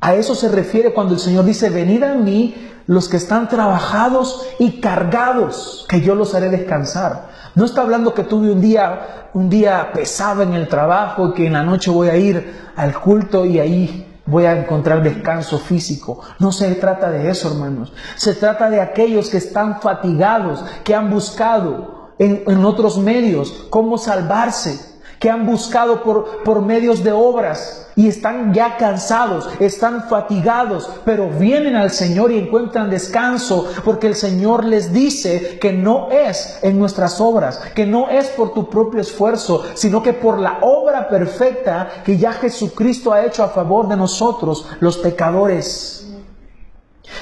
[0.00, 2.54] A eso se refiere cuando el Señor dice, venid a mí
[2.86, 7.30] los que están trabajados y cargados, que yo los haré descansar.
[7.54, 11.46] No está hablando que tuve un día, un día pesado en el trabajo y que
[11.46, 16.20] en la noche voy a ir al culto y ahí voy a encontrar descanso físico.
[16.38, 17.92] No se trata de eso, hermanos.
[18.16, 24.95] Se trata de aquellos que están fatigados, que han buscado en, otros medios cómo salvarse,
[25.26, 31.28] que han buscado por, por medios de obras y están ya cansados, están fatigados, pero
[31.28, 36.78] vienen al Señor y encuentran descanso porque el Señor les dice que no es en
[36.78, 41.88] nuestras obras, que no es por tu propio esfuerzo, sino que por la obra perfecta
[42.04, 46.06] que ya Jesucristo ha hecho a favor de nosotros, los pecadores.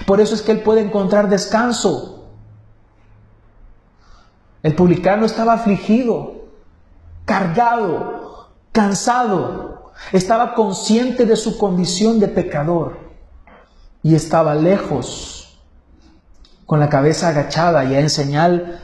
[0.06, 2.26] Por eso es que Él puede encontrar descanso.
[4.62, 6.33] El publicano estaba afligido,
[7.24, 12.98] cargado, cansado, estaba consciente de su condición de pecador
[14.02, 15.60] y estaba lejos,
[16.66, 18.80] con la cabeza agachada ya en señal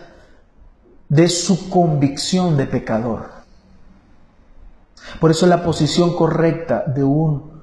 [1.08, 3.30] de su convicción de pecador.
[5.18, 7.62] Por eso la posición correcta de un,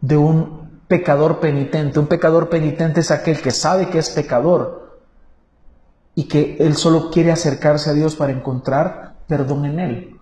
[0.00, 2.00] de un pecador penitente.
[2.00, 4.98] Un pecador penitente es aquel que sabe que es pecador
[6.14, 10.17] y que él solo quiere acercarse a Dios para encontrar perdón en él.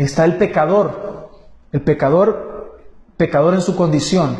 [0.00, 1.28] Está el pecador,
[1.72, 2.78] el pecador,
[3.18, 4.38] pecador en su condición,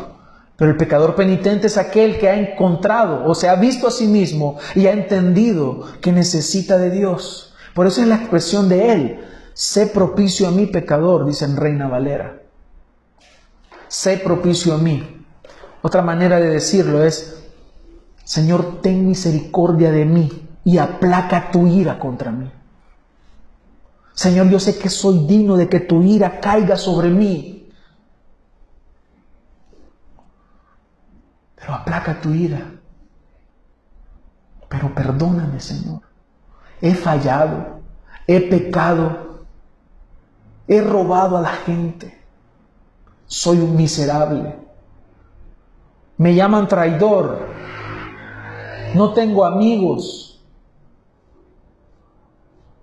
[0.57, 4.07] pero el pecador penitente es aquel que ha encontrado o se ha visto a sí
[4.07, 7.53] mismo y ha entendido que necesita de Dios.
[7.75, 11.87] Por eso es la expresión de él, sé propicio a mí pecador, dice en Reina
[11.87, 12.41] Valera.
[13.87, 15.23] Sé propicio a mí.
[15.83, 17.39] Otra manera de decirlo es,
[18.23, 22.51] Señor, ten misericordia de mí y aplaca tu ira contra mí.
[24.13, 27.69] Señor, yo sé que soy digno de que tu ira caiga sobre mí.
[31.55, 32.71] Pero aplaca tu ira.
[34.67, 36.01] Pero perdóname, Señor.
[36.81, 37.81] He fallado,
[38.25, 39.45] he pecado,
[40.67, 42.19] he robado a la gente.
[43.27, 44.55] Soy un miserable.
[46.17, 47.47] Me llaman traidor.
[48.95, 50.30] No tengo amigos.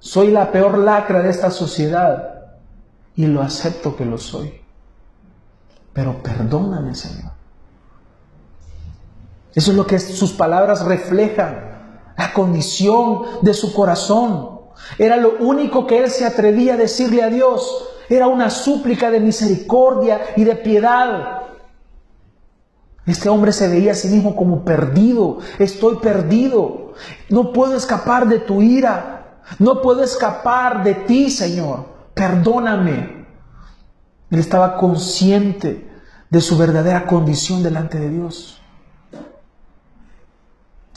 [0.01, 2.53] Soy la peor lacra de esta sociedad
[3.17, 4.61] y lo acepto que lo soy.
[5.93, 7.33] Pero perdóname, Señor.
[9.55, 14.61] Eso es lo que sus palabras reflejan, la condición de su corazón.
[14.99, 17.89] Era lo único que él se atrevía a decirle a Dios.
[18.09, 21.43] Era una súplica de misericordia y de piedad.
[23.05, 25.39] Este hombre se veía a sí mismo como perdido.
[25.59, 26.93] Estoy perdido.
[27.29, 29.18] No puedo escapar de tu ira.
[29.59, 31.87] No puedo escapar de ti, Señor.
[32.15, 33.27] Perdóname.
[34.31, 35.89] Él estaba consciente
[36.31, 38.61] de su verdadera condición delante de Dios.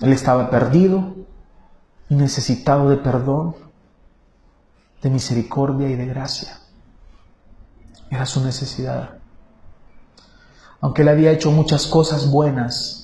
[0.01, 1.15] Él estaba perdido
[2.09, 3.55] y necesitado de perdón,
[5.01, 6.59] de misericordia y de gracia.
[8.09, 9.17] Era su necesidad.
[10.81, 13.00] Aunque él había hecho muchas cosas buenas,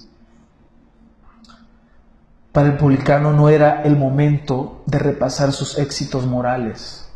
[2.57, 7.07] Para el publicano no era el momento de repasar sus éxitos morales.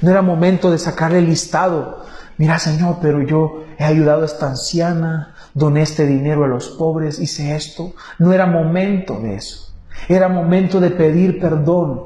[0.00, 2.04] No era momento de sacarle el listado.
[2.38, 7.18] Mira, Señor, pero yo he ayudado a esta anciana, doné este dinero a los pobres,
[7.18, 7.94] hice esto.
[8.20, 9.74] No era momento de eso.
[10.08, 12.04] Era momento de pedir perdón.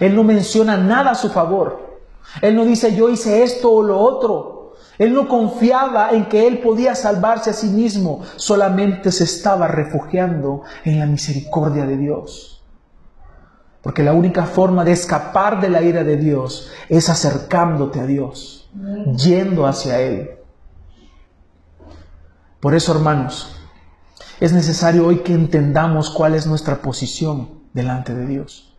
[0.00, 1.98] Él no menciona nada a su favor.
[2.40, 4.61] Él no dice yo hice esto o lo otro.
[4.98, 10.62] Él no confiaba en que él podía salvarse a sí mismo, solamente se estaba refugiando
[10.84, 12.62] en la misericordia de Dios.
[13.82, 18.70] Porque la única forma de escapar de la ira de Dios es acercándote a Dios,
[19.16, 20.30] yendo hacia Él.
[22.60, 23.56] Por eso, hermanos,
[24.38, 28.76] es necesario hoy que entendamos cuál es nuestra posición delante de Dios.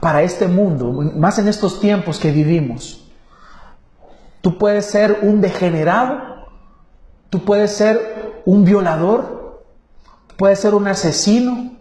[0.00, 3.07] Para este mundo, más en estos tiempos que vivimos,
[4.48, 6.46] tú puedes ser un degenerado,
[7.28, 9.62] tú puedes ser un violador,
[10.38, 11.76] puedes ser un asesino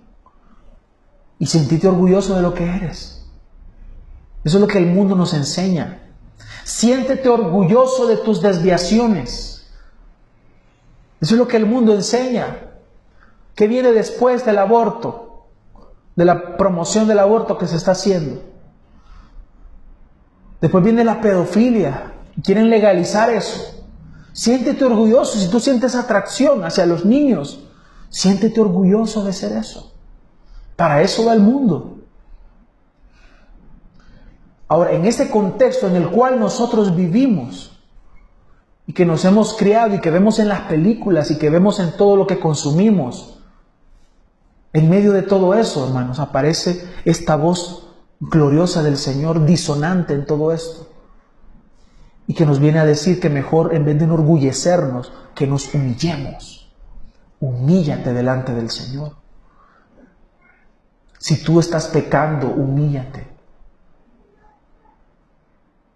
[1.40, 3.26] y sentirte orgulloso de lo que eres.
[4.44, 6.12] Eso es lo que el mundo nos enseña.
[6.66, 9.72] Siéntete orgulloso de tus desviaciones.
[11.22, 12.64] Eso es lo que el mundo enseña.
[13.56, 15.46] ¿Qué viene después del aborto?
[16.18, 18.44] De la promoción del aborto que se está haciendo.
[20.60, 22.16] Después viene la pedofilia.
[22.44, 23.86] Quieren legalizar eso.
[24.34, 25.38] Siéntete orgulloso.
[25.40, 27.60] Si tú sientes atracción hacia los niños,
[28.10, 29.94] siéntete orgulloso de ser eso.
[30.76, 31.98] Para eso va el mundo.
[34.68, 37.80] Ahora, en este contexto en el cual nosotros vivimos
[38.86, 41.94] y que nos hemos criado y que vemos en las películas y que vemos en
[41.94, 43.40] todo lo que consumimos,
[44.74, 47.88] en medio de todo eso, hermanos, aparece esta voz
[48.20, 50.87] gloriosa del Señor, disonante en todo esto,
[52.28, 56.70] y que nos viene a decir que mejor, en vez de enorgullecernos, que nos humillemos.
[57.40, 59.14] Humíllate delante del Señor.
[61.18, 63.28] Si tú estás pecando, humíllate.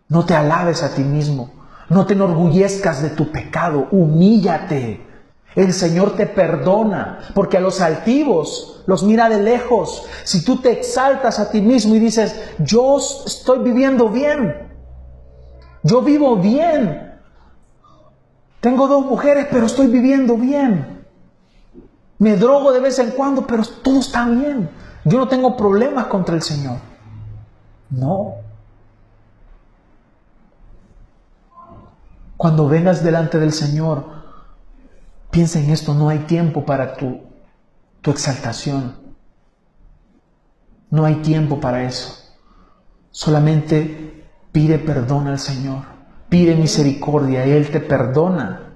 [0.08, 1.52] No te alabes a ti mismo.
[1.90, 3.90] No te enorgullezcas de tu pecado.
[3.92, 5.06] Humíllate.
[5.54, 10.06] El Señor te perdona, porque a los altivos los mira de lejos.
[10.24, 14.71] Si tú te exaltas a ti mismo y dices, yo estoy viviendo bien,
[15.84, 17.20] yo vivo bien,
[18.60, 21.06] tengo dos mujeres, pero estoy viviendo bien,
[22.20, 24.70] me drogo de vez en cuando, pero todo está bien,
[25.06, 26.78] yo no tengo problemas contra el Señor.
[27.90, 28.36] No,
[32.42, 34.04] Cuando vengas delante del Señor,
[35.30, 37.22] piensa en esto, no hay tiempo para tu,
[38.02, 38.96] tu exaltación.
[40.90, 42.18] No hay tiempo para eso.
[43.12, 44.21] Solamente
[44.52, 45.84] pide perdón al Señor,
[46.30, 48.74] pide misericordia Él te perdona.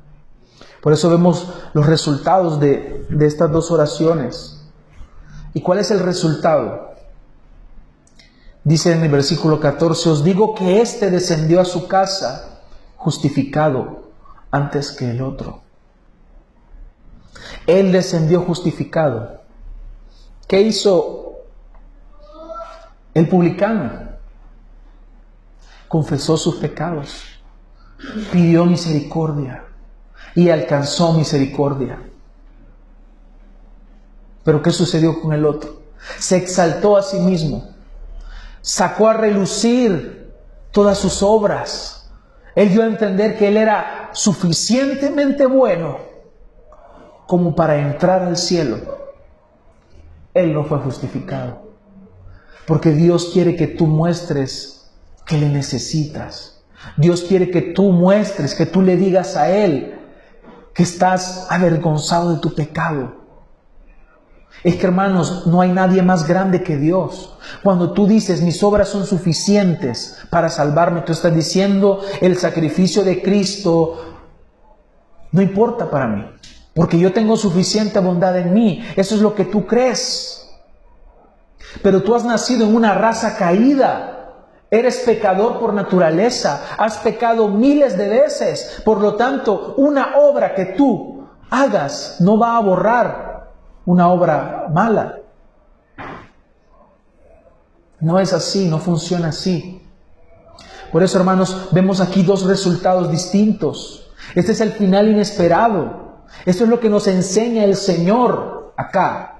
[0.81, 4.63] Por eso vemos los resultados de, de estas dos oraciones.
[5.53, 6.93] ¿Y cuál es el resultado?
[8.63, 12.61] Dice en el versículo 14, os digo que éste descendió a su casa
[12.97, 14.09] justificado
[14.51, 15.61] antes que el otro.
[17.67, 19.41] Él descendió justificado.
[20.47, 21.37] ¿Qué hizo
[23.13, 24.04] el publicano?
[25.95, 27.23] Confesó sus pecados,
[28.33, 29.63] pidió misericordia
[30.35, 32.01] y alcanzó misericordia.
[34.43, 35.83] Pero ¿qué sucedió con el otro?
[36.19, 37.69] Se exaltó a sí mismo,
[38.59, 40.33] sacó a relucir
[40.71, 42.11] todas sus obras,
[42.55, 45.99] él dio a entender que él era suficientemente bueno
[47.25, 48.79] como para entrar al cielo.
[50.33, 51.71] Él no fue justificado.
[52.67, 54.74] Porque Dios quiere que tú muestres
[55.25, 56.63] que le necesitas.
[56.97, 59.99] Dios quiere que tú muestres, que tú le digas a Él
[60.73, 63.25] que estás avergonzado de tu pecado,
[64.65, 67.37] es que hermanos, no hay nadie más grande que Dios.
[67.61, 73.21] Cuando tú dices, mis obras son suficientes para salvarme, tú estás diciendo, el sacrificio de
[73.21, 74.15] Cristo
[75.31, 76.25] no importa para mí,
[76.73, 78.83] porque yo tengo suficiente bondad en mí.
[78.95, 80.49] Eso es lo que tú crees.
[81.83, 84.14] Pero tú has nacido en una raza caída.
[84.69, 86.75] Eres pecador por naturaleza.
[86.77, 88.81] Has pecado miles de veces.
[88.83, 93.51] Por lo tanto, una obra que tú hagas no va a borrar
[93.85, 95.19] una obra mala.
[97.99, 99.81] No es así, no funciona así.
[100.91, 104.11] Por eso, hermanos, vemos aquí dos resultados distintos.
[104.33, 106.23] Este es el final inesperado.
[106.45, 109.34] Esto es lo que nos enseña el Señor acá.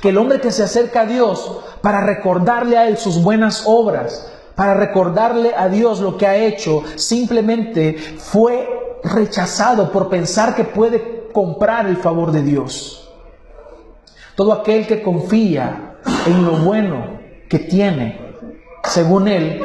[0.00, 4.30] Que el hombre que se acerca a Dios para recordarle a Él sus buenas obras,
[4.54, 11.28] para recordarle a Dios lo que ha hecho, simplemente fue rechazado por pensar que puede
[11.32, 13.10] comprar el favor de Dios.
[14.34, 15.96] Todo aquel que confía
[16.26, 17.18] en lo bueno
[17.48, 18.34] que tiene,
[18.84, 19.62] según él,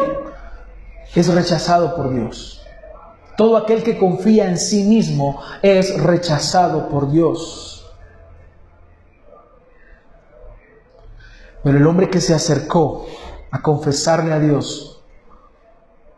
[1.15, 2.61] es rechazado por Dios.
[3.37, 7.80] Todo aquel que confía en sí mismo es rechazado por Dios.
[11.63, 13.05] Pero el hombre que se acercó
[13.51, 15.01] a confesarle a Dios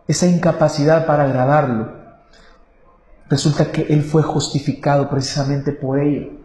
[0.07, 1.91] esa incapacidad para agradarlo,
[3.29, 6.43] resulta que él fue justificado precisamente por ello.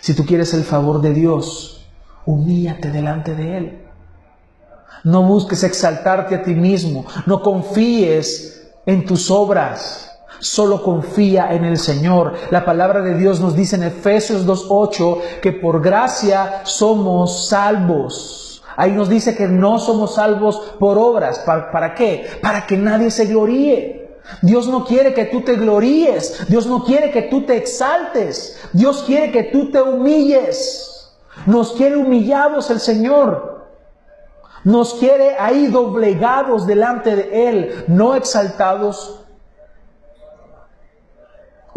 [0.00, 1.86] Si tú quieres el favor de Dios,
[2.26, 3.84] humíllate delante de Él.
[5.04, 10.07] No busques exaltarte a ti mismo, no confíes en tus obras.
[10.40, 12.34] Solo confía en el Señor.
[12.50, 18.62] La palabra de Dios nos dice en Efesios 2.8 que por gracia somos salvos.
[18.76, 21.40] Ahí nos dice que no somos salvos por obras.
[21.40, 22.26] ¿Para, ¿Para, qué?
[22.40, 24.16] Para que nadie se gloríe.
[24.42, 26.46] Dios no quiere que tú te gloríes.
[26.48, 28.60] Dios no quiere que tú te exaltes.
[28.72, 31.12] Dios quiere que tú te humilles.
[31.46, 33.58] Nos quiere humillados el Señor.
[34.64, 39.20] Nos quiere ahí doblegados delante de Él, no exaltados,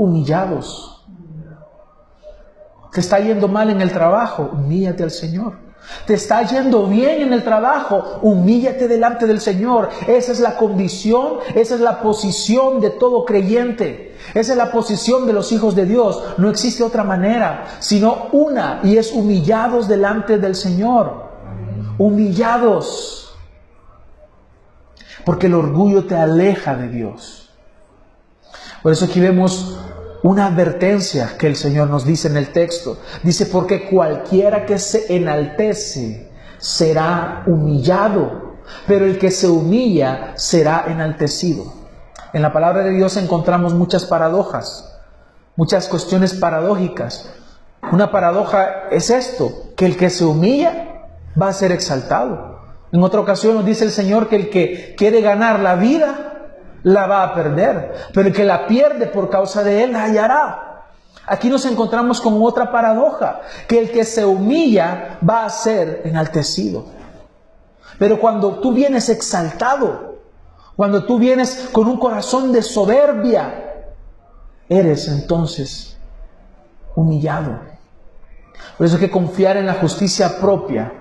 [0.01, 1.05] humillados.
[2.91, 5.53] Te está yendo mal en el trabajo, humíllate al Señor.
[6.05, 9.89] Te está yendo bien en el trabajo, humíllate delante del Señor.
[10.07, 14.15] Esa es la condición, esa es la posición de todo creyente.
[14.33, 16.23] Esa es la posición de los hijos de Dios.
[16.37, 21.29] No existe otra manera, sino una, y es humillados delante del Señor.
[21.99, 23.35] Humillados.
[25.25, 27.41] Porque el orgullo te aleja de Dios.
[28.81, 29.77] Por eso aquí vemos
[30.23, 32.97] una advertencia que el Señor nos dice en el texto.
[33.23, 38.55] Dice, porque cualquiera que se enaltece será humillado,
[38.87, 41.73] pero el que se humilla será enaltecido.
[42.33, 44.99] En la palabra de Dios encontramos muchas paradojas,
[45.55, 47.29] muchas cuestiones paradójicas.
[47.91, 51.07] Una paradoja es esto, que el que se humilla
[51.39, 52.59] va a ser exaltado.
[52.91, 56.30] En otra ocasión nos dice el Señor que el que quiere ganar la vida
[56.83, 60.67] la va a perder, pero el que la pierde por causa de él la hallará.
[61.25, 66.85] Aquí nos encontramos con otra paradoja, que el que se humilla va a ser enaltecido.
[67.99, 70.19] Pero cuando tú vienes exaltado,
[70.75, 73.85] cuando tú vienes con un corazón de soberbia,
[74.67, 75.97] eres entonces
[76.95, 77.59] humillado.
[78.77, 80.91] Por eso hay que confiar en la justicia propia,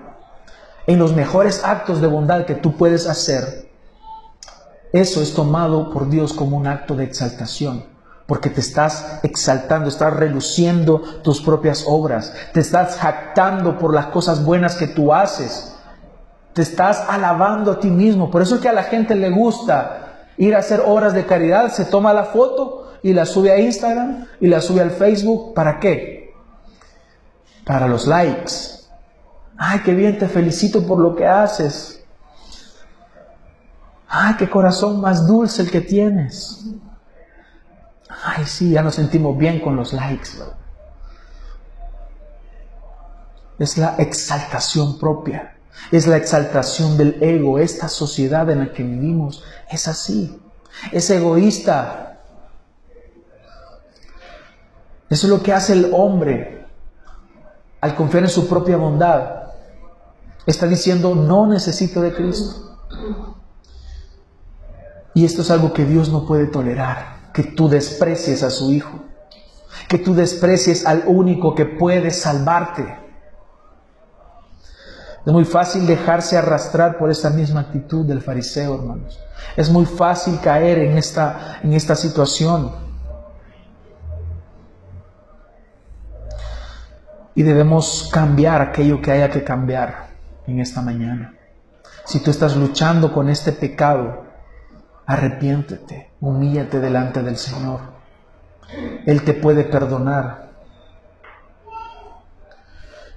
[0.85, 3.70] en los mejores actos de bondad que tú puedes hacer
[4.93, 7.85] eso es tomado por Dios como un acto de exaltación,
[8.27, 14.43] porque te estás exaltando, estás reluciendo tus propias obras, te estás jactando por las cosas
[14.43, 15.75] buenas que tú haces,
[16.53, 18.29] te estás alabando a ti mismo.
[18.29, 21.71] Por eso es que a la gente le gusta ir a hacer obras de caridad,
[21.71, 25.53] se toma la foto y la sube a Instagram y la sube al Facebook.
[25.53, 26.33] ¿Para qué?
[27.65, 28.51] Para los likes.
[29.57, 32.00] Ay, qué bien, te felicito por lo que haces.
[34.13, 36.65] Ay, qué corazón más dulce el que tienes.
[38.25, 40.31] Ay, sí, ya nos sentimos bien con los likes.
[43.57, 45.55] Es la exaltación propia.
[45.93, 47.57] Es la exaltación del ego.
[47.57, 50.41] Esta sociedad en la que vivimos es así.
[50.91, 52.19] Es egoísta.
[55.09, 56.67] Eso es lo que hace el hombre
[57.79, 59.53] al confiar en su propia bondad.
[60.45, 62.77] Está diciendo, no necesito de Cristo.
[65.13, 69.01] Y esto es algo que Dios no puede tolerar, que tú desprecies a su Hijo,
[69.87, 72.97] que tú desprecies al único que puede salvarte.
[75.25, 79.19] Es muy fácil dejarse arrastrar por esta misma actitud del fariseo, hermanos.
[79.55, 82.71] Es muy fácil caer en esta, en esta situación.
[87.35, 90.09] Y debemos cambiar aquello que haya que cambiar
[90.47, 91.35] en esta mañana.
[92.05, 94.30] Si tú estás luchando con este pecado,
[95.11, 97.81] Arrepiéntete, humíllate delante del Señor.
[99.05, 100.51] Él te puede perdonar.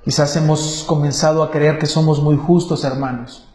[0.02, 3.48] Quizás hemos comenzado a creer que somos muy justos, hermanos,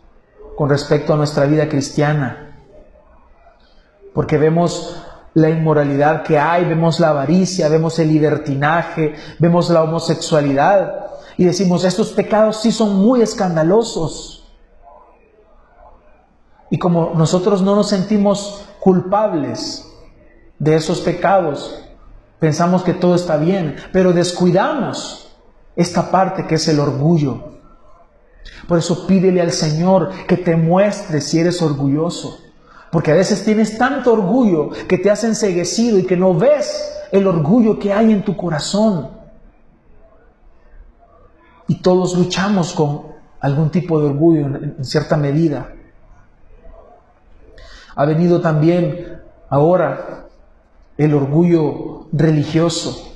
[0.55, 2.55] con respecto a nuestra vida cristiana,
[4.13, 11.07] porque vemos la inmoralidad que hay, vemos la avaricia, vemos el libertinaje, vemos la homosexualidad
[11.35, 14.38] y decimos, estos pecados sí son muy escandalosos.
[16.70, 19.86] Y como nosotros no nos sentimos culpables
[20.59, 21.84] de esos pecados,
[22.39, 25.36] pensamos que todo está bien, pero descuidamos
[25.76, 27.49] esta parte que es el orgullo.
[28.67, 32.39] Por eso pídele al Señor que te muestre si eres orgulloso.
[32.91, 37.28] Porque a veces tienes tanto orgullo que te has enseguecido y que no ves el
[37.28, 39.11] orgullo que hay en tu corazón.
[41.67, 43.03] Y todos luchamos con
[43.39, 45.74] algún tipo de orgullo en, cierta medida.
[48.00, 49.20] Ha venido también
[49.50, 50.30] ahora
[50.97, 53.14] el orgullo religioso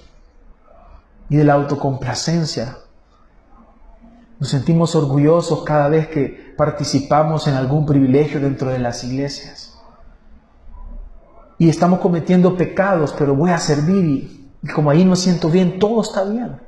[1.30, 2.80] y de la autocomplacencia.
[4.40, 9.80] Nos sentimos orgullosos cada vez que participamos en algún privilegio dentro de las iglesias.
[11.58, 15.80] Y estamos cometiendo pecados, pero voy a servir y, y como ahí me siento bien,
[15.80, 16.60] todo está bien.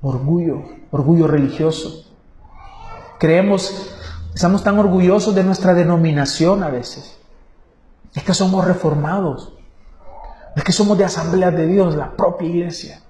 [0.00, 2.14] Orgullo, orgullo religioso.
[3.18, 3.94] Creemos,
[4.34, 7.18] estamos tan orgullosos de nuestra denominación a veces.
[8.14, 9.52] Es que somos reformados.
[10.54, 13.00] Es que somos de Asamblea de Dios, la propia iglesia.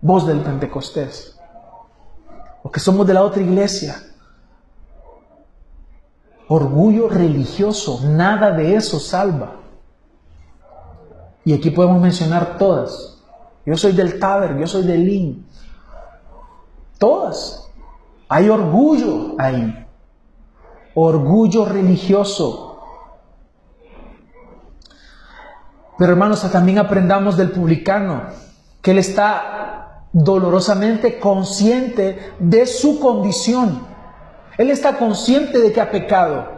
[0.00, 1.38] Voz del Pentecostés.
[2.62, 4.02] O que somos de la otra iglesia.
[6.48, 9.56] Orgullo religioso, nada de eso salva.
[11.44, 13.22] Y aquí podemos mencionar todas.
[13.64, 15.46] Yo soy del Taber, yo soy del Lin.
[16.98, 17.68] Todas.
[18.28, 19.86] Hay orgullo ahí.
[20.94, 22.65] Orgullo religioso.
[25.98, 28.24] Pero hermanos, también aprendamos del publicano,
[28.82, 33.86] que él está dolorosamente consciente de su condición.
[34.58, 36.56] Él está consciente de que ha pecado.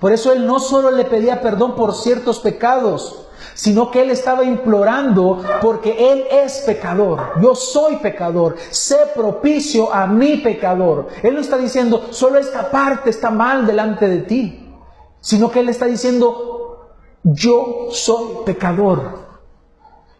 [0.00, 4.44] Por eso él no solo le pedía perdón por ciertos pecados, sino que él estaba
[4.44, 7.32] implorando porque él es pecador.
[7.40, 8.56] Yo soy pecador.
[8.70, 11.08] Sé propicio a mi pecador.
[11.22, 14.74] Él no está diciendo, solo esta parte está mal delante de ti,
[15.20, 16.51] sino que él está diciendo,
[17.22, 19.22] yo soy pecador.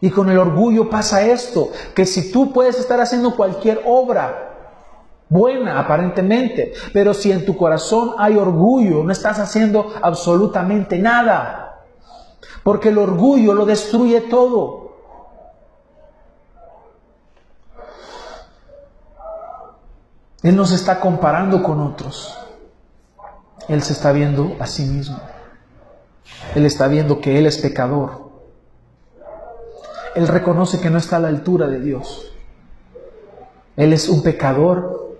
[0.01, 4.53] Y con el orgullo pasa esto, que si tú puedes estar haciendo cualquier obra,
[5.29, 11.85] buena aparentemente, pero si en tu corazón hay orgullo, no estás haciendo absolutamente nada,
[12.63, 14.83] porque el orgullo lo destruye todo.
[20.43, 22.37] Él no se está comparando con otros,
[23.69, 25.17] Él se está viendo a sí mismo.
[26.55, 28.31] Él está viendo que Él es pecador.
[30.15, 32.31] Él reconoce que no está a la altura de Dios.
[33.75, 35.17] Él es un pecador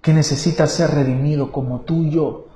[0.00, 2.48] que necesita ser redimido como tú y yo.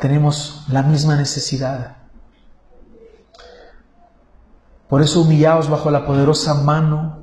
[0.00, 1.96] Tenemos la misma necesidad.
[4.88, 7.18] Por eso humillaos bajo la poderosa mano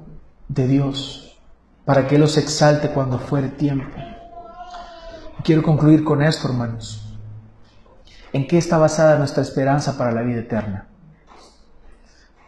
[0.47, 1.39] de Dios,
[1.83, 3.97] para que Él os exalte cuando fuere tiempo.
[5.43, 7.04] Quiero concluir con esto, hermanos.
[8.35, 10.89] ¿En qué está basada nuestra esperanza para la vida eterna?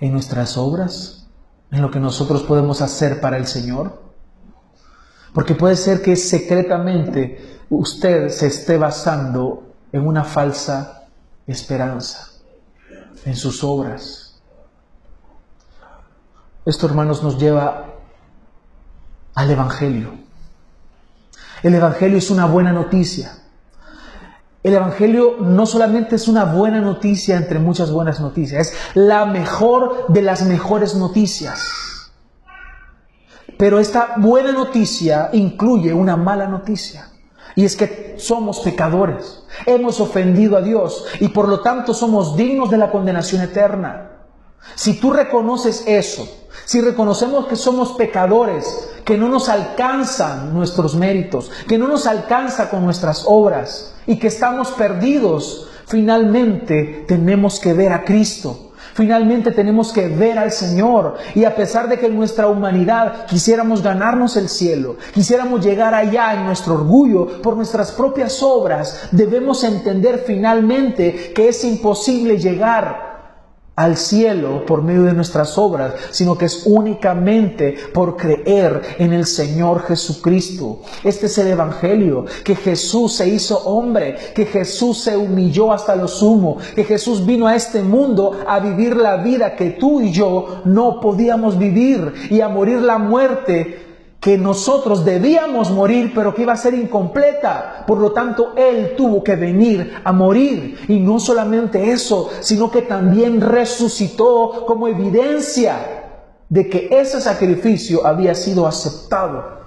[0.01, 1.29] ¿En nuestras obras?
[1.71, 4.03] ¿En lo que nosotros podemos hacer para el Señor?
[5.33, 11.05] Porque puede ser que secretamente usted se esté basando en una falsa
[11.47, 12.31] esperanza,
[13.23, 14.41] en sus obras.
[16.65, 17.93] Esto, hermanos, nos lleva
[19.35, 20.15] al Evangelio.
[21.63, 23.46] El Evangelio es una buena noticia.
[24.63, 30.07] El Evangelio no solamente es una buena noticia entre muchas buenas noticias, es la mejor
[30.09, 32.11] de las mejores noticias.
[33.57, 37.09] Pero esta buena noticia incluye una mala noticia.
[37.55, 42.69] Y es que somos pecadores, hemos ofendido a Dios y por lo tanto somos dignos
[42.69, 44.11] de la condenación eterna.
[44.75, 51.49] Si tú reconoces eso, si reconocemos que somos pecadores, que no nos alcanzan nuestros méritos,
[51.65, 57.93] que no nos alcanza con nuestras obras y que estamos perdidos, finalmente tenemos que ver
[57.93, 58.73] a Cristo.
[58.95, 64.35] Finalmente tenemos que ver al Señor y a pesar de que nuestra humanidad quisiéramos ganarnos
[64.35, 71.31] el cielo, quisiéramos llegar allá en nuestro orgullo por nuestras propias obras, debemos entender finalmente
[71.33, 73.07] que es imposible llegar
[73.77, 79.27] al cielo por medio de nuestras obras, sino que es únicamente por creer en el
[79.27, 80.81] Señor Jesucristo.
[81.03, 86.07] Este es el Evangelio, que Jesús se hizo hombre, que Jesús se humilló hasta lo
[86.07, 90.63] sumo, que Jesús vino a este mundo a vivir la vida que tú y yo
[90.65, 93.86] no podíamos vivir y a morir la muerte
[94.19, 97.83] que nosotros debíamos morir, pero que iba a ser incompleta.
[97.85, 100.77] Por lo tanto, Él tuvo que venir a morir.
[100.87, 105.97] Y no solamente eso, sino que también resucitó como evidencia
[106.49, 109.57] de que ese sacrificio había sido aceptado.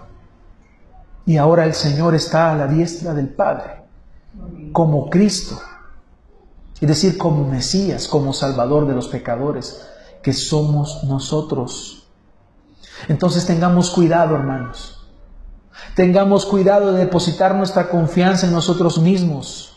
[1.26, 3.84] Y ahora el Señor está a la diestra del Padre,
[4.72, 5.60] como Cristo.
[6.80, 9.86] Es decir, como Mesías, como Salvador de los pecadores,
[10.22, 11.99] que somos nosotros.
[13.08, 15.06] Entonces tengamos cuidado, hermanos.
[15.94, 19.76] Tengamos cuidado de depositar nuestra confianza en nosotros mismos.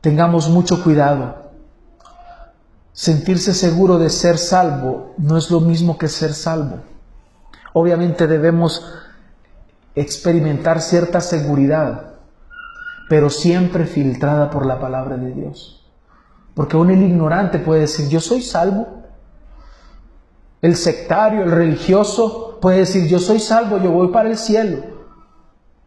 [0.00, 1.46] Tengamos mucho cuidado
[2.96, 6.78] sentirse seguro de ser salvo no es lo mismo que ser salvo.
[7.74, 8.90] Obviamente debemos
[9.94, 12.14] experimentar cierta seguridad,
[13.10, 15.75] pero siempre filtrada por la palabra de Dios.
[16.56, 19.02] Porque aún el ignorante puede decir, yo soy salvo.
[20.62, 24.78] El sectario, el religioso puede decir, yo soy salvo, yo voy para el cielo.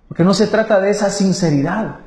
[0.08, 2.02] Porque no se trata de esa sinceridad.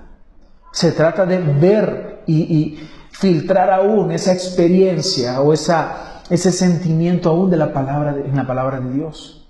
[0.71, 7.57] Se trata de ver y, filtrar aún esa experiencia o esa, ese sentimiento aún de
[7.57, 9.45] la palabra en la palabra de Dios.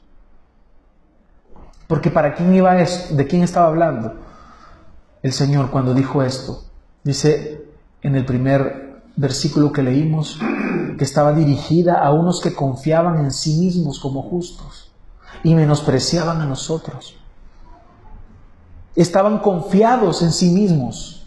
[1.86, 4.14] Porque para quién iba esto, de quién estaba hablando
[5.22, 6.64] el Señor cuando dijo esto.
[7.04, 7.66] Dice
[8.00, 10.38] en el primer versículo que leímos
[10.96, 14.92] que estaba dirigida a unos que confiaban en sí mismos como justos
[15.42, 17.16] y menospreciaban a nosotros.
[18.94, 21.26] Estaban confiados en sí mismos.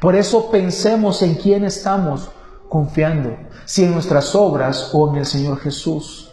[0.00, 2.28] Por eso pensemos en quién estamos
[2.68, 6.30] confiando, si en nuestras obras o en el Señor Jesús.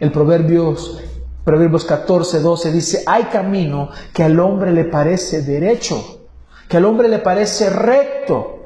[0.00, 0.98] El Proverbios,
[1.44, 6.20] Proverbios 14, 12 dice, hay camino que al hombre le parece derecho,
[6.68, 8.59] que al hombre le parece recto,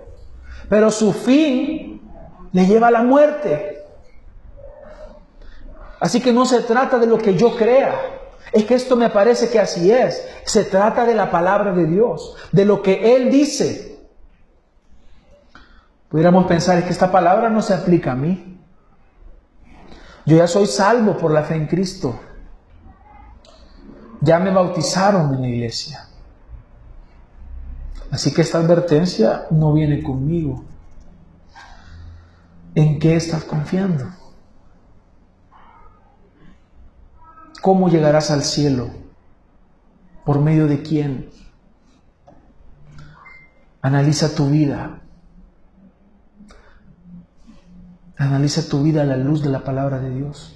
[0.68, 2.00] pero su fin
[2.52, 3.82] le lleva a la muerte.
[6.00, 7.94] Así que no se trata de lo que yo crea,
[8.52, 10.24] es que esto me parece que así es.
[10.44, 13.98] Se trata de la palabra de Dios, de lo que Él dice.
[16.08, 18.60] Pudiéramos pensar es que esta palabra no se aplica a mí.
[20.26, 22.18] Yo ya soy salvo por la fe en Cristo.
[24.20, 26.06] Ya me bautizaron en la iglesia.
[28.14, 30.62] Así que esta advertencia no viene conmigo.
[32.76, 34.06] ¿En qué estás confiando?
[37.60, 38.90] ¿Cómo llegarás al cielo?
[40.24, 41.28] ¿Por medio de quién?
[43.82, 45.00] Analiza tu vida.
[48.16, 50.54] Analiza tu vida a la luz de la palabra de Dios.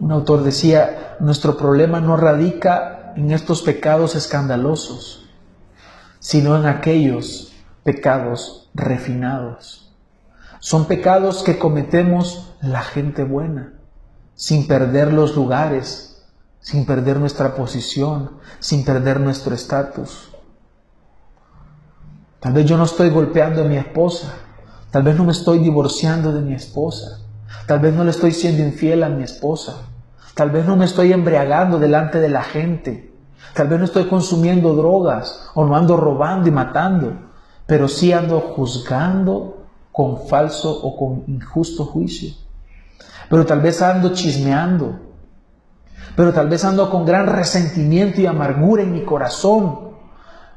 [0.00, 5.28] Un autor decía, nuestro problema no radica en estos pecados escandalosos,
[6.18, 7.52] sino en aquellos
[7.84, 9.92] pecados refinados.
[10.60, 13.74] Son pecados que cometemos la gente buena,
[14.34, 16.24] sin perder los lugares,
[16.60, 20.30] sin perder nuestra posición, sin perder nuestro estatus.
[22.38, 24.32] Tal vez yo no estoy golpeando a mi esposa,
[24.90, 27.20] tal vez no me estoy divorciando de mi esposa,
[27.66, 29.76] tal vez no le estoy siendo infiel a mi esposa,
[30.34, 33.12] tal vez no me estoy embriagando delante de la gente,
[33.54, 37.14] tal vez no estoy consumiendo drogas o no ando robando y matando,
[37.66, 42.34] pero sí ando juzgando con falso o con injusto juicio.
[43.28, 44.98] Pero tal vez ando chismeando.
[46.16, 49.92] Pero tal vez ando con gran resentimiento y amargura en mi corazón.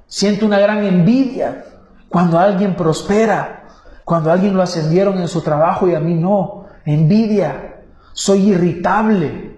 [0.08, 1.66] Siento una gran envidia
[2.10, 3.66] cuando alguien prospera,
[4.04, 6.66] cuando alguien lo ascendieron en su trabajo y a mí no.
[6.86, 7.84] Envidia.
[8.14, 9.55] Soy irritable.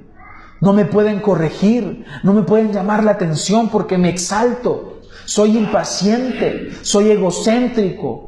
[0.60, 5.02] No me pueden corregir, no me pueden llamar la atención porque me exalto.
[5.26, 8.28] Soy impaciente, soy egocéntrico,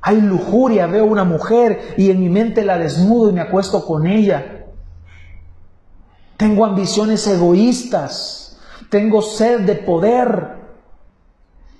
[0.00, 4.06] hay lujuria, veo una mujer y en mi mente la desnudo y me acuesto con
[4.06, 4.66] ella.
[6.36, 8.58] Tengo ambiciones egoístas,
[8.88, 10.56] tengo sed de poder,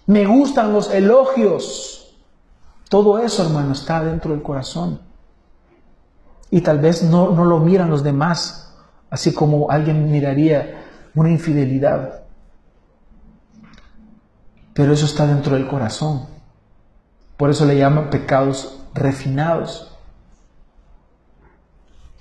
[0.06, 2.14] me gustan los elogios.
[2.90, 5.00] Todo eso, hermano, está dentro del corazón.
[6.50, 8.69] Y tal vez no, no lo miran los demás,
[9.10, 12.22] así como alguien miraría una infidelidad.
[14.72, 16.26] Pero eso está dentro del corazón.
[17.36, 19.98] Por eso le llaman pecados refinados.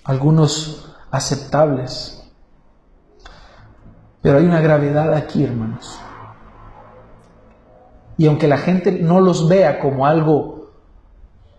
[0.04, 2.24] Algunos aceptables.
[4.22, 6.00] Pero hay una gravedad aquí, hermanos.
[8.18, 10.72] Y aunque la gente no los vea como algo,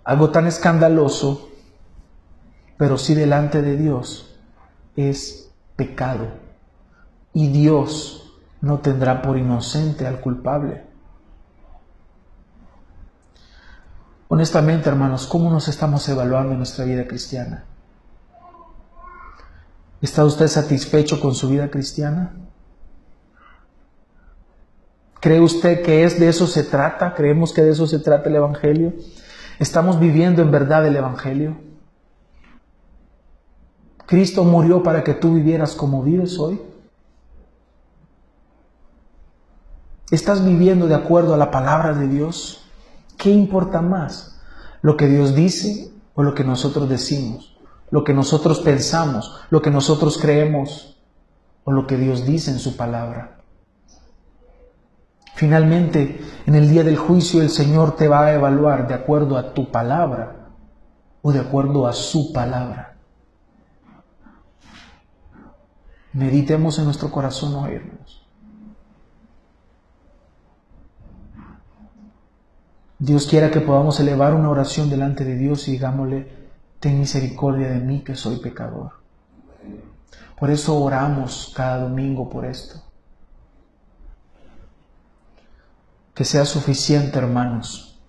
[0.05, 1.49] algo tan escandaloso,
[2.77, 4.30] pero sí delante de Dios
[4.97, 6.29] es pecado.
[7.33, 10.85] Y Dios no tendrá por inocente al culpable.
[14.29, 17.65] Honestamente, hermanos, ¿cómo nos estamos evaluando en nuestra vida cristiana?
[20.01, 22.33] ¿Está usted satisfecho con su vida cristiana?
[25.21, 27.15] ¿Cree usted que es de eso se trata?
[27.15, 28.95] ¿Creemos que de eso se trata el Evangelio?
[29.59, 31.70] ¿Estamos viviendo en verdad el Evangelio?
[34.11, 36.61] ¿Cristo murió para que tú vivieras como vives hoy?
[40.11, 42.65] ¿Estás viviendo de acuerdo a la palabra de Dios?
[43.17, 44.41] ¿Qué importa más?
[44.83, 47.57] ¿Lo que Dios dice o lo que nosotros decimos?
[47.93, 49.43] ¿Lo que nosotros pensamos?
[49.49, 51.01] ¿Lo que nosotros creemos?
[51.63, 53.43] ¿O lo que Dios dice en su palabra?
[55.37, 59.55] Finalmente, en el día del juicio el Señor te va a evaluar de acuerdo a
[59.55, 60.49] tu palabra
[61.23, 62.90] o de acuerdo a su palabra.
[66.13, 68.27] Meditemos en nuestro corazón oírnos.
[72.99, 76.29] Dios quiera que podamos elevar una oración delante de Dios y digámosle,
[76.81, 78.93] ten misericordia de mí que soy pecador.
[80.39, 82.83] Por eso oramos cada domingo por esto.
[86.15, 88.01] Que sea suficiente, hermanos,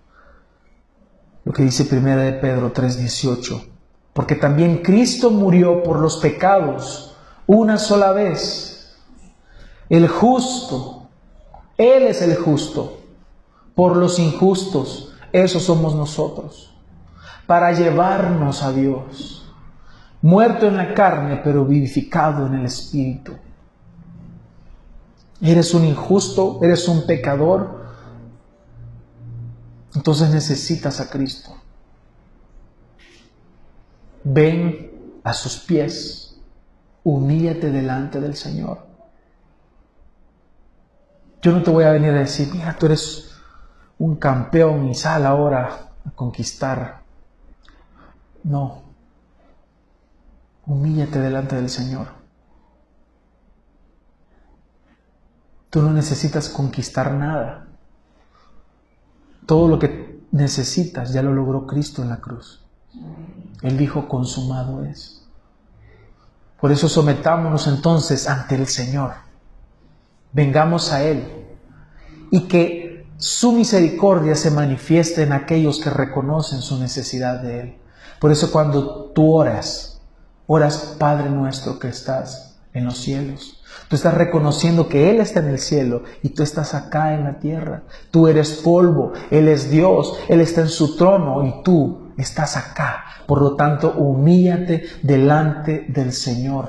[1.44, 3.64] lo que dice Primera de Pedro 3:18,
[4.12, 7.11] porque también Cristo murió por los pecados
[7.46, 8.96] una sola vez.
[9.88, 11.08] El justo,
[11.76, 12.98] Él es el justo
[13.74, 16.74] por los injustos, esos somos nosotros,
[17.46, 19.50] para llevarnos a Dios,
[20.20, 23.32] muerto en la carne, pero vivificado en el Espíritu.
[25.40, 27.82] Eres un injusto, eres un pecador,
[29.94, 31.50] entonces necesitas a Cristo.
[34.24, 36.31] Ven a sus pies,
[37.04, 38.86] humíllate delante del Señor.
[41.42, 43.32] Yo no te voy a venir a decir, mira, tú eres
[43.98, 47.02] un campeón y sal ahora a conquistar.
[48.44, 48.82] No.
[50.66, 52.08] Humíllate delante del Señor.
[55.70, 57.66] Tú no necesitas conquistar nada.
[59.46, 62.64] Todo lo que necesitas ya lo logró Cristo en la cruz.
[63.62, 65.21] Él dijo, consumado es.
[66.62, 69.14] Por eso sometámonos entonces ante el Señor.
[70.32, 71.24] Vengamos a Él.
[72.30, 77.78] Y que su misericordia se manifiesta en aquellos que reconocen su necesidad de Él.
[78.20, 80.00] Por eso cuando tú oras,
[80.46, 83.60] oras Padre nuestro que estás en los cielos.
[83.88, 87.40] Tú estás reconociendo que Él está en el cielo y tú estás acá en la
[87.40, 87.82] tierra.
[88.12, 93.04] Tú eres polvo, Él es Dios, Él está en su trono y tú estás acá.
[93.26, 96.68] Por lo tanto, humíllate delante del Señor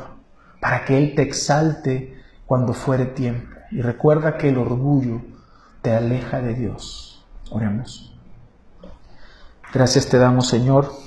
[0.59, 3.49] para que Él te exalte cuando fuere tiempo.
[3.71, 5.21] Y recuerda que el orgullo
[5.81, 7.25] te aleja de Dios.
[7.49, 8.15] Oremos.
[9.73, 11.02] Gracias te damos, Señor